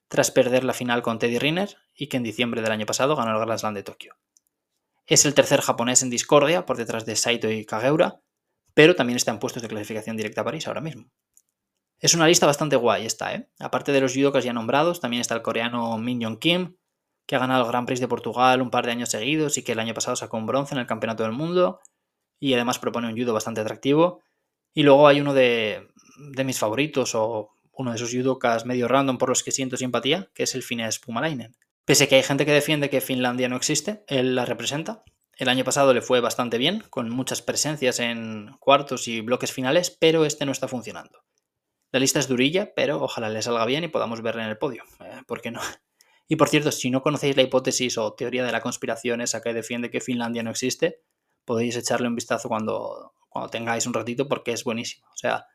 tras 0.08 0.32
perder 0.32 0.64
la 0.64 0.74
final 0.74 1.02
con 1.02 1.18
Teddy 1.18 1.40
Riner 1.40 1.76
y 1.96 2.08
que 2.08 2.18
en 2.18 2.24
diciembre 2.24 2.62
del 2.62 2.72
año 2.72 2.86
pasado 2.86 3.16
ganó 3.16 3.32
el 3.32 3.40
Grand 3.40 3.60
Slam 3.60 3.74
de 3.74 3.84
Tokio. 3.84 4.16
Es 5.08 5.26
el 5.26 5.34
tercer 5.34 5.62
japonés 5.62 6.04
en 6.04 6.10
discordia 6.10 6.66
por 6.66 6.78
detrás 6.78 7.06
de 7.06 7.16
Saito 7.16 7.50
y 7.50 7.66
Kageura, 7.66 8.20
pero 8.74 8.96
también 8.96 9.18
está 9.18 9.32
en 9.32 9.40
puestos 9.40 9.62
de 9.62 9.70
clasificación 9.70 10.16
directa 10.16 10.42
a 10.42 10.44
París 10.44 10.68
ahora 10.68 10.82
mismo. 10.82 11.10
Es 12.00 12.14
una 12.14 12.28
lista 12.28 12.46
bastante 12.46 12.76
guay 12.76 13.06
esta, 13.06 13.34
¿eh? 13.34 13.50
Aparte 13.60 13.92
de 13.92 14.02
los 14.02 14.14
judokas 14.14 14.44
ya 14.44 14.54
nombrados, 14.54 15.00
también 15.00 15.22
está 15.22 15.36
el 15.36 15.42
coreano 15.42 15.98
Min 15.98 16.24
Jong 16.24 16.40
Kim, 16.40 16.76
que 17.26 17.36
ha 17.36 17.40
ganado 17.40 17.64
el 17.64 17.70
Grand 17.70 17.88
Prix 17.88 18.00
de 18.00 18.08
Portugal 18.08 18.62
un 18.62 18.70
par 18.70 18.86
de 18.86 18.92
años 18.92 19.10
seguidos 19.10 19.58
y 19.58 19.64
que 19.64 19.74
el 19.74 19.80
año 19.80 19.94
pasado 19.94 20.16
sacó 20.16 20.38
un 20.38 20.46
bronce 20.46 20.76
en 20.76 20.82
el 20.82 20.88
Campeonato 20.88 21.24
del 21.24 21.32
Mundo 21.32 21.80
y 22.40 22.54
además 22.54 22.80
propone 22.80 23.08
un 23.08 23.18
judo 23.18 23.34
bastante 23.34 23.62
atractivo. 23.62 24.22
Y 24.74 24.84
luego 24.84 25.08
hay 25.08 25.22
uno 25.22 25.34
de, 25.34 25.88
de 26.18 26.44
mis 26.44 26.60
favoritos 26.60 27.16
o 27.16 27.52
uno 27.74 27.92
de 27.92 27.98
esos 27.98 28.12
judokas 28.12 28.66
medio 28.66 28.88
random 28.88 29.18
por 29.18 29.30
los 29.30 29.44
que 29.44 29.52
siento 29.52 29.78
simpatía, 29.78 30.30
que 30.34 30.44
es 30.44 30.56
el 30.56 30.64
Fines 30.64 31.00
Pumalainen. 31.00 31.56
Pese 31.86 32.06
a 32.06 32.08
que 32.08 32.16
hay 32.16 32.24
gente 32.24 32.46
que 32.46 32.54
defiende 32.54 32.90
que 32.90 33.02
Finlandia 33.02 33.50
no 33.50 33.58
existe, 33.58 34.04
él 34.08 34.36
la 34.36 34.46
representa. 34.46 35.04
El 35.36 35.50
año 35.50 35.64
pasado 35.64 35.94
le 35.94 36.02
fue 36.02 36.22
bastante 36.22 36.58
bien, 36.58 36.84
con 36.90 37.10
muchas 37.10 37.42
presencias 37.42 38.00
en 38.00 38.56
cuartos 38.60 39.08
y 39.08 39.22
bloques 39.22 39.52
finales, 39.52 39.90
pero 39.90 40.26
este 40.26 40.46
no 40.46 40.52
está 40.52 40.68
funcionando. 40.68 41.24
La 41.92 42.00
lista 42.00 42.20
es 42.20 42.28
durilla, 42.28 42.74
pero 42.76 43.02
ojalá 43.02 43.30
le 43.30 43.42
salga 43.42 43.66
bien 43.66 43.84
y 43.84 43.88
podamos 43.88 44.22
verle 44.22 44.44
en 44.44 44.50
el 44.50 44.58
podio. 44.58 44.84
Eh, 45.00 45.22
¿Por 45.28 45.42
qué 45.42 45.52
no? 45.52 45.62
Y 46.26 46.38
por 46.38 46.48
cierto, 46.48 46.72
si 46.72 46.90
no 46.90 47.02
conocéis 47.04 47.36
la 47.36 47.44
hipótesis 47.44 47.98
o 47.98 48.14
teoría 48.14 48.46
de 48.46 48.52
la 48.54 48.62
conspiración 48.62 49.20
esa 49.20 49.42
que 49.42 49.54
defiende 49.54 49.92
que 49.92 50.00
Finlandia 50.00 50.42
no 50.42 50.52
existe, 50.52 51.02
podéis 51.44 51.76
echarle 51.76 52.08
un 52.08 52.16
vistazo 52.16 52.48
cuando, 52.48 53.14
cuando 53.34 53.50
tengáis 53.50 53.86
un 53.86 53.94
ratito 53.94 54.28
porque 54.28 54.52
es 54.52 54.64
buenísimo. 54.64 55.08
O 55.14 55.18
sea, 55.18 55.48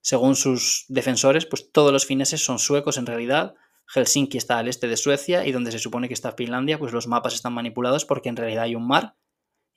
según 0.00 0.34
sus 0.34 0.86
defensores, 0.88 1.46
pues 1.46 1.70
todos 1.70 1.92
los 1.92 2.06
fineses 2.06 2.42
son 2.42 2.58
suecos 2.58 2.96
en 2.96 3.06
realidad. 3.06 3.54
Helsinki 3.86 4.38
está 4.38 4.58
al 4.58 4.68
este 4.68 4.88
de 4.88 4.96
Suecia 4.96 5.46
y 5.46 5.52
donde 5.52 5.70
se 5.70 5.78
supone 5.78 6.08
que 6.08 6.14
está 6.14 6.32
Finlandia, 6.32 6.78
pues 6.78 6.92
los 6.92 7.06
mapas 7.06 7.34
están 7.34 7.52
manipulados 7.52 8.04
porque 8.04 8.28
en 8.28 8.36
realidad 8.36 8.64
hay 8.64 8.74
un 8.74 8.86
mar 8.86 9.16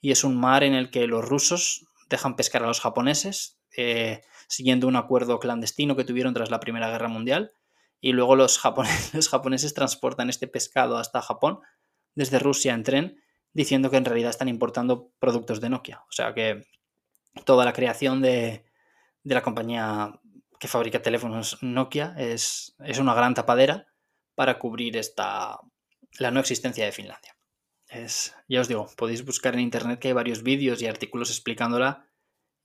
y 0.00 0.10
es 0.10 0.24
un 0.24 0.38
mar 0.38 0.64
en 0.64 0.74
el 0.74 0.90
que 0.90 1.06
los 1.06 1.24
rusos 1.24 1.86
dejan 2.08 2.36
pescar 2.36 2.62
a 2.62 2.66
los 2.66 2.80
japoneses 2.80 3.58
eh, 3.76 4.22
siguiendo 4.48 4.86
un 4.86 4.96
acuerdo 4.96 5.38
clandestino 5.38 5.96
que 5.96 6.04
tuvieron 6.04 6.34
tras 6.34 6.50
la 6.50 6.60
Primera 6.60 6.90
Guerra 6.90 7.08
Mundial 7.08 7.52
y 8.00 8.12
luego 8.12 8.36
los 8.36 8.58
japoneses, 8.58 9.14
los 9.14 9.28
japoneses 9.28 9.74
transportan 9.74 10.28
este 10.28 10.46
pescado 10.46 10.98
hasta 10.98 11.22
Japón 11.22 11.60
desde 12.14 12.38
Rusia 12.38 12.74
en 12.74 12.82
tren 12.82 13.22
diciendo 13.54 13.90
que 13.90 13.96
en 13.96 14.04
realidad 14.04 14.30
están 14.30 14.48
importando 14.48 15.10
productos 15.18 15.60
de 15.60 15.70
Nokia. 15.70 16.02
O 16.08 16.12
sea 16.12 16.34
que 16.34 16.62
toda 17.44 17.64
la 17.64 17.72
creación 17.72 18.22
de, 18.22 18.64
de 19.24 19.34
la 19.34 19.42
compañía 19.42 20.20
que 20.58 20.68
fabrica 20.68 21.02
teléfonos 21.02 21.58
Nokia 21.62 22.14
es, 22.16 22.76
es 22.84 22.98
una 22.98 23.14
gran 23.14 23.34
tapadera 23.34 23.88
para 24.34 24.58
cubrir 24.58 24.96
esta, 24.96 25.58
la 26.18 26.30
no 26.30 26.40
existencia 26.40 26.84
de 26.84 26.92
Finlandia. 26.92 27.36
Es, 27.88 28.34
ya 28.48 28.60
os 28.60 28.68
digo, 28.68 28.88
podéis 28.96 29.24
buscar 29.24 29.54
en 29.54 29.60
internet 29.60 29.98
que 29.98 30.08
hay 30.08 30.14
varios 30.14 30.42
vídeos 30.42 30.80
y 30.80 30.86
artículos 30.86 31.30
explicándola 31.30 32.08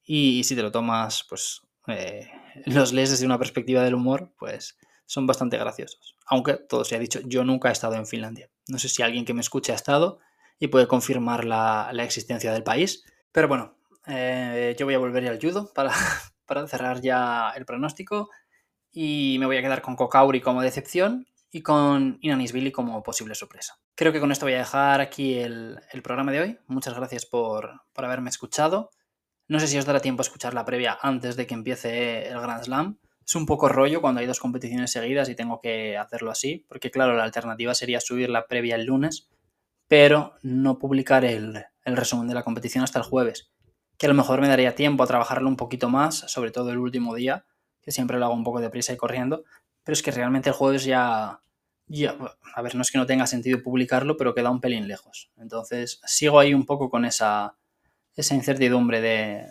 y, 0.03 0.43
si 0.45 0.56
te 0.56 0.62
lo 0.62 0.71
tomas, 0.71 1.25
pues 1.27 1.62
eh, 1.88 2.30
los 2.65 2.93
lees 2.93 3.12
desde 3.12 3.25
una 3.25 3.39
perspectiva 3.39 3.84
del 3.84 3.95
humor, 3.95 4.34
pues 4.38 4.77
son 5.06 5.25
bastante 5.27 5.58
graciosos. 5.58 6.15
Aunque 6.27 6.53
todo 6.56 6.86
se 6.86 6.95
ha 6.95 6.99
dicho, 6.99 7.19
yo 7.25 7.43
nunca 7.43 7.69
he 7.69 7.73
estado 7.73 7.95
en 7.95 8.06
Finlandia. 8.06 8.49
No 8.67 8.80
sé 8.80 8.89
si 8.89 9.01
alguien 9.01 9.25
que 9.25 9.34
me 9.34 9.41
escuche 9.41 9.71
ha 9.71 9.75
estado 9.75 10.19
y 10.60 10.67
puede 10.67 10.88
confirmar 10.88 11.45
la, 11.45 11.89
la 11.93 12.03
existencia 12.03 12.51
del 12.51 12.63
país. 12.63 13.06
Pero 13.32 13.47
bueno, 13.47 13.76
eh, 14.08 14.76
yo 14.78 14.86
voy 14.86 14.96
a 14.96 15.00
volver 15.00 15.28
al 15.28 15.39
judo 15.39 15.72
para, 15.76 15.91
cerrar 16.67 17.02
ya 17.02 17.52
el 17.56 17.65
pronóstico. 17.65 18.30
Y 18.91 19.38
me 19.39 19.46
voy 19.46 19.58
a 19.58 19.62
quedar 19.62 19.82
con 19.82 19.96
Kokauri 19.96 20.41
como 20.41 20.62
decepción 20.62 21.28
y 21.52 21.62
con 21.62 22.17
Inanisvili 22.22 22.72
como 22.72 23.04
posible 23.04 23.36
sorpresa. 23.36 23.80
Creo 23.96 24.12
que 24.12 24.20
con 24.20 24.32
esto 24.32 24.46
voy 24.46 24.54
a 24.54 24.60
dejar 24.60 25.02
aquí 25.02 25.38
el, 25.38 25.80
programa 26.04 26.32
de 26.32 26.41
hoy. 26.41 26.60
Muchas 26.67 26.96
gracias 26.96 27.26
por, 27.26 27.82
haberme 27.96 28.30
escuchado. 28.30 28.91
No 29.48 29.60
sé 29.60 29.67
si 29.67 29.78
os 29.78 29.86
dará 29.86 30.00
tiempo 30.00 30.22
a 30.22 30.26
escuchar 30.26 30.54
la 30.54 30.65
previa 30.65 30.98
antes 31.02 31.36
de 31.36 31.46
que 31.48 31.54
empiece 31.54 32.28
el 32.28 32.39
Grand 32.39 32.63
Slam. 32.63 33.00
Es 33.26 33.36
un 33.36 33.46
poco 33.46 33.70
rollo 33.70 34.02
cuando 34.02 34.22
hay 34.22 34.26
dos 34.26 34.39
competiciones 34.39 34.91
seguidas 34.91 35.30
y 35.30 35.36
tengo 35.36 35.60
que 35.62 35.98
hacerlo 35.98 36.32
así, 36.32 36.65
porque 36.70 36.91
claro, 36.91 37.15
la 37.15 37.24
alternativa 37.24 37.76
sería 37.76 38.00
subir 38.00 38.30
la 38.30 38.48
previa 38.48 38.76
el 38.76 38.86
lunes, 38.86 39.30
pero 39.88 40.34
no 40.43 40.80
publicar 40.80 41.26
el 41.26 41.65
resumen 41.86 42.28
de 42.28 42.36
la 42.36 42.43
competición 42.43 42.84
hasta 42.84 43.00
el 43.00 43.06
jueves 43.06 43.52
que 43.97 44.05
a 44.05 44.10
lo 44.10 44.15
mejor 44.15 44.41
me 44.41 44.47
daría 44.47 44.75
tiempo 44.75 45.03
a 45.03 45.07
trabajarlo 45.07 45.47
un 45.47 45.57
poquito 45.57 45.89
más, 45.89 46.15
sobre 46.27 46.51
todo 46.51 46.71
el 46.71 46.77
último 46.77 47.15
día, 47.15 47.45
que 47.81 47.91
siempre 47.91 48.17
lo 48.19 48.25
hago 48.25 48.36
un 48.36 48.43
poco 48.43 48.60
de 48.60 48.69
prisa 48.69 48.93
y 48.93 48.97
corriendo, 48.97 49.43
pero 49.83 49.93
es 49.93 50.03
que 50.03 50.12
realmente 50.12 50.49
el 50.49 50.55
jueves 50.55 50.83
ya, 50.83 51.41
ya, 51.88 52.15
a 52.53 52.62
ver, 52.62 52.75
no 52.75 52.81
es 52.81 52.91
que 52.91 52.97
no 52.97 53.05
tenga 53.05 53.25
sentido 53.27 53.63
publicarlo, 53.63 54.17
pero 54.17 54.36
queda 54.36 54.51
un 54.51 54.62
pelín 54.62 54.88
lejos. 54.88 55.31
Entonces 55.38 56.01
sigo 56.05 56.39
ahí 56.39 56.53
un 56.53 56.65
poco 56.65 56.89
con 56.89 57.05
esa, 57.05 57.57
esa 58.15 58.36
incertidumbre 58.36 59.01
de, 59.01 59.47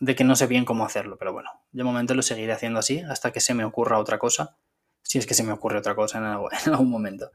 de 0.00 0.14
que 0.14 0.24
no 0.24 0.34
sé 0.34 0.46
bien 0.46 0.64
cómo 0.64 0.84
hacerlo, 0.84 1.16
pero 1.18 1.32
bueno, 1.32 1.50
de 1.72 1.84
momento 1.84 2.14
lo 2.14 2.22
seguiré 2.22 2.52
haciendo 2.52 2.78
así 2.80 3.00
hasta 3.00 3.32
que 3.32 3.40
se 3.40 3.54
me 3.54 3.64
ocurra 3.64 3.98
otra 3.98 4.18
cosa, 4.18 4.56
si 5.02 5.18
es 5.18 5.26
que 5.26 5.34
se 5.34 5.44
me 5.44 5.52
ocurre 5.52 5.78
otra 5.78 5.94
cosa 5.94 6.18
en 6.18 6.24
algún 6.72 6.90
momento. 6.90 7.30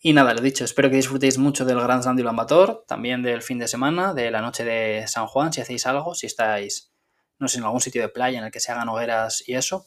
Y 0.00 0.12
nada, 0.12 0.34
lo 0.34 0.40
dicho, 0.40 0.64
espero 0.64 0.90
que 0.90 0.96
disfrutéis 0.96 1.38
mucho 1.38 1.64
del 1.64 1.80
Gran 1.80 2.02
Slam 2.02 2.16
de 2.16 2.76
también 2.86 3.22
del 3.22 3.42
fin 3.42 3.58
de 3.58 3.66
semana, 3.66 4.14
de 4.14 4.30
la 4.30 4.40
noche 4.40 4.64
de 4.64 5.06
San 5.08 5.26
Juan, 5.26 5.52
si 5.52 5.60
hacéis 5.60 5.86
algo, 5.86 6.14
si 6.14 6.26
estáis, 6.26 6.92
no 7.38 7.48
sé, 7.48 7.58
en 7.58 7.64
algún 7.64 7.80
sitio 7.80 8.02
de 8.02 8.08
playa 8.08 8.38
en 8.38 8.44
el 8.44 8.50
que 8.50 8.60
se 8.60 8.72
hagan 8.72 8.88
hogueras 8.88 9.42
y 9.46 9.54
eso. 9.54 9.86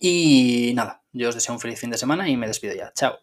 Y 0.00 0.72
nada, 0.74 1.04
yo 1.12 1.28
os 1.28 1.34
deseo 1.34 1.54
un 1.54 1.60
feliz 1.60 1.78
fin 1.78 1.90
de 1.90 1.98
semana 1.98 2.28
y 2.28 2.36
me 2.36 2.46
despido 2.46 2.74
ya. 2.74 2.92
Chao. 2.94 3.18